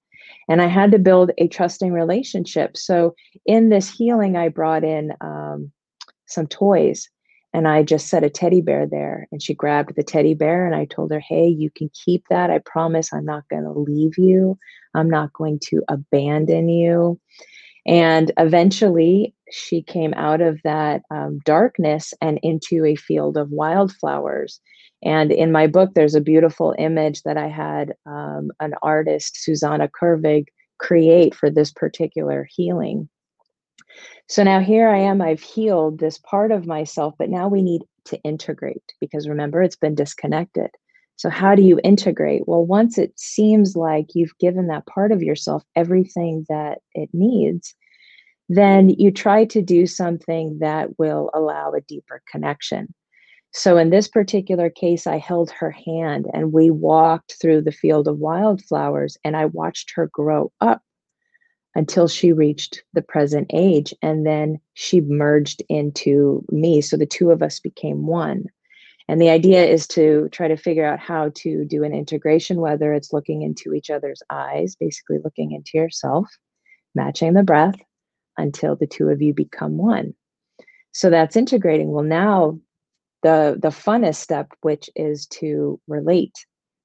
And 0.49 0.63
I 0.63 0.67
had 0.67 0.93
to 0.93 0.99
build 0.99 1.33
a 1.39 1.49
trusting 1.49 1.93
relationship. 1.93 2.77
So, 2.77 3.15
in 3.45 3.69
this 3.69 3.91
healing, 3.91 4.37
I 4.37 4.49
brought 4.49 4.85
in 4.85 5.13
um, 5.21 5.73
some 6.27 6.47
toys 6.47 7.09
and 7.53 7.67
I 7.67 7.83
just 7.83 8.09
set 8.09 8.23
a 8.23 8.31
teddy 8.31 8.61
bear 8.61 8.87
there. 8.87 9.29
And 9.33 9.43
she 9.43 9.55
grabbed 9.55 9.97
the 9.97 10.03
teddy 10.03 10.35
bear 10.35 10.67
and 10.67 10.75
I 10.75 10.85
told 10.85 11.11
her, 11.11 11.21
Hey, 11.21 11.49
you 11.49 11.71
can 11.71 11.91
keep 12.05 12.25
that. 12.29 12.51
I 12.51 12.59
promise 12.59 13.13
I'm 13.13 13.25
not 13.25 13.49
going 13.49 13.65
to 13.65 13.73
leave 13.73 14.19
you, 14.19 14.59
I'm 14.95 15.09
not 15.09 15.33
going 15.33 15.59
to 15.71 15.83
abandon 15.89 16.69
you. 16.69 17.19
And 17.87 18.33
eventually, 18.37 19.33
she 19.51 19.83
came 19.83 20.15
out 20.15 20.41
of 20.41 20.61
that 20.65 21.03
um, 21.11 21.41
darkness 21.45 22.13
and 22.21 22.39
into 22.43 22.85
a 22.85 22.97
field 22.97 23.37
of 23.37 23.51
wildflowers. 23.51 24.61
And 25.03 25.31
in 25.31 25.53
my 25.53 25.67
book, 25.67 25.91
there's 25.95 26.15
a 26.15 26.21
beautiful 26.21 26.75
image 26.79 27.23
that 27.23 27.37
I 27.37 27.49
had 27.49 27.95
um, 28.07 28.51
an 28.61 28.75
artist, 28.83 29.43
Susanna 29.43 29.89
Kervig, 29.89 30.47
create 30.79 31.35
for 31.35 31.51
this 31.51 31.71
particular 31.73 32.49
healing. 32.51 33.09
So 34.29 34.43
now 34.43 34.61
here 34.61 34.89
I 34.89 34.99
am, 34.99 35.23
I've 35.23 35.43
healed 35.43 36.01
this 36.01 36.19
part 36.19 36.51
of 36.51 36.67
myself, 36.67 37.15
but 37.19 37.31
now 37.31 37.49
we 37.49 37.63
need 37.63 37.83
to 38.07 38.21
integrate 38.23 38.83
because 39.01 39.29
remember, 39.29 39.63
it's 39.63 39.77
been 39.77 39.95
disconnected. 39.95 40.71
So, 41.17 41.31
how 41.31 41.55
do 41.55 41.63
you 41.63 41.81
integrate? 41.83 42.43
Well, 42.47 42.65
once 42.65 42.99
it 42.99 43.19
seems 43.19 43.75
like 43.75 44.15
you've 44.15 44.37
given 44.39 44.67
that 44.67 44.87
part 44.87 45.13
of 45.13 45.23
yourself 45.23 45.65
everything 45.75 46.45
that 46.49 46.81
it 46.95 47.09
needs, 47.15 47.75
then 48.49 48.91
you 48.91 49.11
try 49.11 49.45
to 49.47 49.63
do 49.63 49.87
something 49.87 50.59
that 50.61 50.99
will 50.99 51.31
allow 51.35 51.73
a 51.73 51.81
deeper 51.81 52.23
connection. 52.31 52.95
So, 53.53 53.79
in 53.79 53.91
this 53.91 54.07
particular 54.07 54.71
case, 54.71 55.07
I 55.07 55.19
held 55.19 55.51
her 55.51 55.71
hand 55.71 56.27
and 56.33 56.53
we 56.53 56.71
walked 56.71 57.37
through 57.41 57.63
the 57.63 57.73
field 57.73 58.07
of 58.07 58.19
wildflowers 58.19 59.17
and 59.25 59.37
I 59.37 59.47
watched 59.47 59.93
her 59.95 60.09
grow 60.13 60.53
up 60.61 60.83
until 61.75 62.09
she 62.09 62.33
reached 62.33 62.83
the 62.93 63.03
present 63.03 63.51
age. 63.53 63.95
And 64.03 64.27
then 64.27 64.61
she 64.75 65.01
merged 65.01 65.63
into 65.69 66.45
me. 66.51 66.81
So, 66.83 66.97
the 66.97 67.07
two 67.07 67.31
of 67.31 67.43
us 67.43 67.59
became 67.59 68.07
one. 68.07 68.45
And 69.09 69.23
the 69.23 69.31
idea 69.31 69.65
is 69.65 69.87
to 69.89 70.29
try 70.33 70.49
to 70.49 70.57
figure 70.57 70.85
out 70.85 70.99
how 70.99 71.31
to 71.37 71.65
do 71.65 71.85
an 71.85 71.95
integration, 71.95 72.61
whether 72.61 72.93
it's 72.93 73.13
looking 73.13 73.43
into 73.43 73.73
each 73.73 73.89
other's 73.89 74.21
eyes, 74.31 74.77
basically 74.79 75.19
looking 75.23 75.53
into 75.53 75.71
yourself, 75.75 76.29
matching 76.95 77.33
the 77.35 77.45
breath 77.45 77.77
until 78.39 78.77
the 78.77 78.87
two 78.87 79.09
of 79.09 79.23
you 79.23 79.35
become 79.35 79.77
one. 79.77 80.15
So 80.93 81.11
that's 81.11 81.37
integrating. 81.37 81.93
Well, 81.93 82.05
now 82.05 82.59
the 83.23 83.59
the 83.61 83.69
funnest 83.69 84.17
step, 84.17 84.53
which 84.63 84.89
is 84.97 85.27
to 85.29 85.81
relate. 85.89 86.35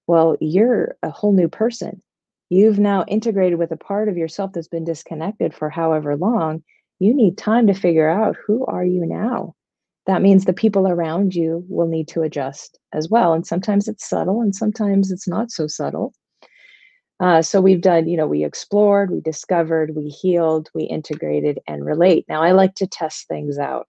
Well, 0.07 0.37
you're 0.41 0.97
a 1.03 1.09
whole 1.09 1.33
new 1.33 1.47
person. 1.47 2.01
You've 2.49 2.79
now 2.79 3.05
integrated 3.07 3.59
with 3.59 3.71
a 3.71 3.77
part 3.77 4.09
of 4.09 4.17
yourself 4.17 4.51
that's 4.53 4.67
been 4.67 4.83
disconnected 4.83 5.53
for 5.53 5.69
however 5.69 6.17
long. 6.17 6.63
You 6.99 7.13
need 7.13 7.37
time 7.37 7.67
to 7.67 7.73
figure 7.73 8.09
out 8.09 8.35
who 8.45 8.65
are 8.65 8.85
you 8.85 9.05
now 9.05 9.55
that 10.07 10.21
means 10.21 10.45
the 10.45 10.53
people 10.53 10.87
around 10.87 11.35
you 11.35 11.65
will 11.69 11.87
need 11.87 12.07
to 12.09 12.23
adjust 12.23 12.79
as 12.93 13.09
well. 13.09 13.33
And 13.33 13.45
sometimes 13.45 13.87
it's 13.87 14.07
subtle 14.07 14.41
and 14.41 14.55
sometimes 14.55 15.11
it's 15.11 15.27
not 15.27 15.51
so 15.51 15.67
subtle. 15.67 16.13
Uh, 17.21 17.39
so 17.39 17.61
we've 17.61 17.81
done, 17.81 18.09
you 18.09 18.17
know, 18.17 18.25
we 18.25 18.43
explored, 18.43 19.11
we 19.11 19.21
discovered, 19.21 19.95
we 19.95 20.09
healed, 20.09 20.69
we 20.73 20.83
integrated, 20.83 21.59
and 21.67 21.85
relate. 21.85 22.25
Now 22.27 22.41
I 22.41 22.51
like 22.51 22.73
to 22.75 22.87
test 22.87 23.27
things 23.27 23.59
out. 23.59 23.87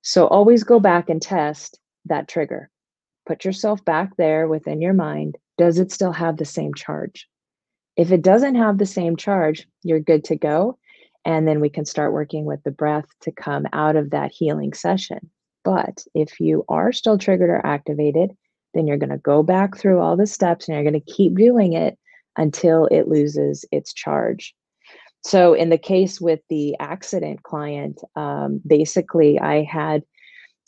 So 0.00 0.26
always 0.26 0.64
go 0.64 0.80
back 0.80 1.10
and 1.10 1.20
test 1.20 1.78
that 2.06 2.28
trigger. 2.28 2.70
Put 3.26 3.44
yourself 3.44 3.84
back 3.84 4.16
there 4.16 4.48
within 4.48 4.80
your 4.80 4.94
mind. 4.94 5.36
Does 5.58 5.78
it 5.78 5.92
still 5.92 6.12
have 6.12 6.38
the 6.38 6.46
same 6.46 6.72
charge? 6.72 7.28
If 7.94 8.10
it 8.10 8.22
doesn't 8.22 8.54
have 8.54 8.78
the 8.78 8.86
same 8.86 9.16
charge, 9.16 9.68
you're 9.82 10.00
good 10.00 10.24
to 10.24 10.36
go. 10.36 10.78
And 11.26 11.46
then 11.46 11.60
we 11.60 11.68
can 11.68 11.84
start 11.84 12.14
working 12.14 12.46
with 12.46 12.62
the 12.62 12.70
breath 12.70 13.06
to 13.22 13.32
come 13.32 13.66
out 13.74 13.96
of 13.96 14.10
that 14.10 14.32
healing 14.32 14.72
session. 14.72 15.30
But 15.62 16.04
if 16.14 16.40
you 16.40 16.64
are 16.70 16.92
still 16.92 17.18
triggered 17.18 17.50
or 17.50 17.66
activated, 17.66 18.30
then 18.72 18.86
you're 18.86 18.96
going 18.96 19.10
to 19.10 19.18
go 19.18 19.42
back 19.42 19.76
through 19.76 20.00
all 20.00 20.16
the 20.16 20.26
steps 20.26 20.68
and 20.68 20.74
you're 20.74 20.90
going 20.90 21.02
to 21.02 21.12
keep 21.12 21.36
doing 21.36 21.74
it 21.74 21.98
until 22.36 22.86
it 22.86 23.08
loses 23.08 23.64
its 23.72 23.92
charge. 23.92 24.54
So, 25.22 25.54
in 25.54 25.70
the 25.70 25.78
case 25.78 26.20
with 26.20 26.40
the 26.48 26.76
accident 26.78 27.42
client, 27.42 28.00
um, 28.14 28.60
basically, 28.66 29.40
I 29.40 29.64
had 29.64 30.02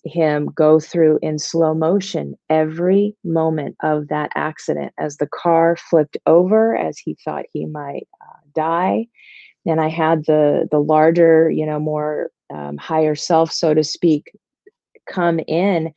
him 0.05 0.47
go 0.47 0.81
through 0.81 1.19
in 1.23 1.39
slow 1.39 1.75
motion 1.75 2.35
every 2.49 3.16
moment 3.25 3.77
of 3.83 4.09
that 4.09 4.31
accident. 4.35 4.93
As 4.99 5.16
the 5.16 5.29
car 5.29 5.77
flipped 5.77 6.16
over, 6.27 6.77
as 6.77 6.99
he 6.99 7.16
thought 7.25 7.45
he 7.53 7.66
might 7.66 8.09
uh, 8.21 8.39
die 8.55 9.07
and 9.66 9.81
i 9.81 9.89
had 9.89 10.25
the 10.27 10.69
the 10.71 10.79
larger 10.79 11.51
you 11.51 11.66
know 11.66 11.81
more 11.81 12.31
um, 12.55 12.77
higher 12.79 13.16
self 13.16 13.53
so 13.53 13.75
to 13.75 13.83
speak 13.83 14.31
come 15.09 15.41
in 15.47 15.93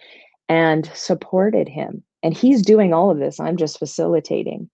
and 0.50 0.90
supported 0.94 1.70
him. 1.70 2.04
And 2.24 2.36
he's 2.36 2.62
doing 2.62 2.94
all 2.94 3.12
of 3.12 3.20
this. 3.20 3.40
I'm 3.40 3.58
just 3.58 3.80
facilitating 3.80 4.70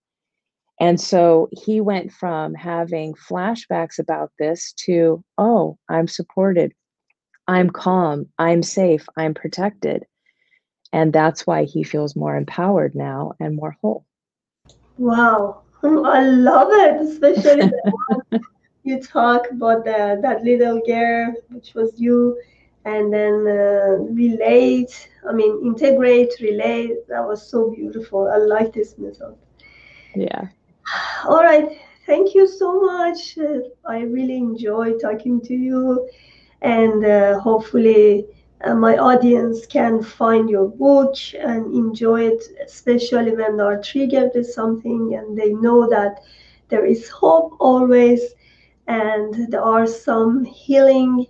and 0.80 1.00
so 1.00 1.48
he 1.52 1.80
went 1.80 2.12
from 2.12 2.54
having 2.54 3.14
flashbacks 3.14 3.98
about 3.98 4.30
this 4.38 4.72
to 4.72 5.22
oh 5.38 5.78
i'm 5.88 6.08
supported 6.08 6.72
i'm 7.46 7.70
calm 7.70 8.26
i'm 8.38 8.62
safe 8.62 9.06
i'm 9.16 9.34
protected 9.34 10.04
and 10.92 11.12
that's 11.12 11.46
why 11.46 11.64
he 11.64 11.82
feels 11.82 12.16
more 12.16 12.36
empowered 12.36 12.94
now 12.94 13.32
and 13.40 13.56
more 13.56 13.76
whole 13.80 14.04
wow 14.96 15.62
i 15.82 16.22
love 16.22 16.68
it 16.70 17.00
especially 17.02 17.70
you 18.88 19.00
talk 19.00 19.50
about 19.50 19.84
the, 19.84 20.18
that 20.22 20.42
little 20.42 20.80
girl, 20.86 21.34
which 21.50 21.74
was 21.74 21.92
you, 22.00 22.40
and 22.84 23.12
then 23.12 23.46
uh, 23.46 23.98
relate, 24.22 25.10
I 25.28 25.32
mean, 25.32 25.60
integrate, 25.64 26.32
relate. 26.40 27.06
That 27.08 27.26
was 27.26 27.48
so 27.48 27.70
beautiful. 27.70 28.30
I 28.32 28.38
like 28.38 28.72
this 28.72 28.96
method. 28.96 29.36
Yeah. 30.14 30.48
All 31.26 31.42
right. 31.42 31.68
Thank 32.06 32.34
you 32.34 32.46
so 32.46 32.80
much. 32.80 33.36
Uh, 33.38 33.60
I 33.86 34.00
really 34.00 34.36
enjoy 34.36 34.98
talking 34.98 35.40
to 35.42 35.54
you, 35.54 36.08
and 36.62 37.04
uh, 37.04 37.38
hopefully, 37.40 38.26
uh, 38.64 38.74
my 38.74 38.96
audience 38.96 39.66
can 39.66 40.02
find 40.02 40.48
your 40.48 40.68
book 40.68 41.14
and 41.38 41.74
enjoy 41.74 42.28
it, 42.28 42.42
especially 42.64 43.34
when 43.36 43.56
they 43.56 43.62
are 43.62 43.80
triggered 43.82 44.30
with 44.34 44.46
something 44.46 45.14
and 45.14 45.36
they 45.38 45.52
know 45.52 45.88
that 45.88 46.20
there 46.68 46.84
is 46.84 47.08
hope 47.08 47.54
always 47.60 48.20
and 48.86 49.50
there 49.50 49.62
are 49.62 49.86
some 49.86 50.44
healing 50.44 51.26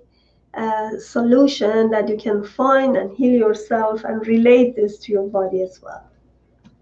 uh, 0.54 0.90
solution 0.98 1.90
that 1.90 2.08
you 2.08 2.16
can 2.16 2.42
find 2.42 2.96
and 2.96 3.16
heal 3.16 3.32
yourself 3.32 4.04
and 4.04 4.26
relate 4.26 4.74
this 4.76 4.98
to 4.98 5.12
your 5.12 5.28
body 5.28 5.62
as 5.62 5.80
well. 5.82 6.04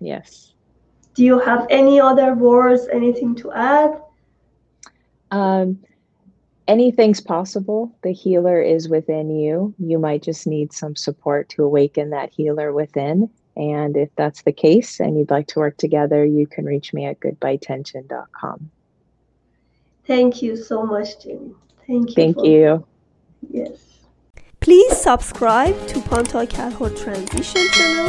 Yes. 0.00 0.55
Do 1.16 1.24
you 1.24 1.38
have 1.38 1.66
any 1.70 1.98
other 1.98 2.34
words, 2.34 2.86
anything 2.92 3.34
to 3.36 3.50
add? 3.52 4.00
Um, 5.30 5.78
anything's 6.68 7.22
possible. 7.22 7.90
The 8.02 8.12
healer 8.12 8.60
is 8.60 8.90
within 8.90 9.30
you. 9.30 9.74
You 9.78 9.98
might 9.98 10.22
just 10.22 10.46
need 10.46 10.74
some 10.74 10.94
support 10.94 11.48
to 11.50 11.64
awaken 11.64 12.10
that 12.10 12.32
healer 12.32 12.70
within. 12.70 13.30
And 13.56 13.96
if 13.96 14.10
that's 14.16 14.42
the 14.42 14.52
case 14.52 15.00
and 15.00 15.18
you'd 15.18 15.30
like 15.30 15.46
to 15.48 15.58
work 15.58 15.78
together, 15.78 16.22
you 16.22 16.46
can 16.46 16.66
reach 16.66 16.92
me 16.92 17.06
at 17.06 17.18
goodbyetension.com. 17.20 18.70
Thank 20.06 20.42
you 20.42 20.54
so 20.54 20.84
much, 20.84 21.24
Jenny. 21.24 21.52
Thank 21.86 22.10
you. 22.10 22.14
Thank 22.14 22.36
for, 22.36 22.44
you. 22.44 22.86
Yes. 23.50 23.95
Please 24.66 25.00
subscribe 25.00 25.76
to 25.86 26.00
Pantea 26.00 26.44
Kalhor 26.44 26.90
Transition 27.00 27.68
channel 27.70 28.08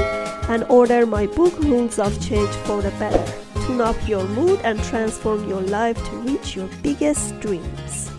and 0.50 0.64
order 0.72 1.06
my 1.06 1.28
book 1.28 1.54
Rules 1.60 2.00
of 2.00 2.20
Change 2.20 2.50
for 2.66 2.82
the 2.82 2.90
Better. 2.98 3.32
Tune 3.68 3.80
up 3.80 3.96
your 4.08 4.28
mood 4.30 4.60
and 4.64 4.84
transform 4.86 5.48
your 5.48 5.62
life 5.62 6.04
to 6.04 6.16
reach 6.16 6.56
your 6.56 6.68
biggest 6.82 7.40
dreams. 7.42 8.17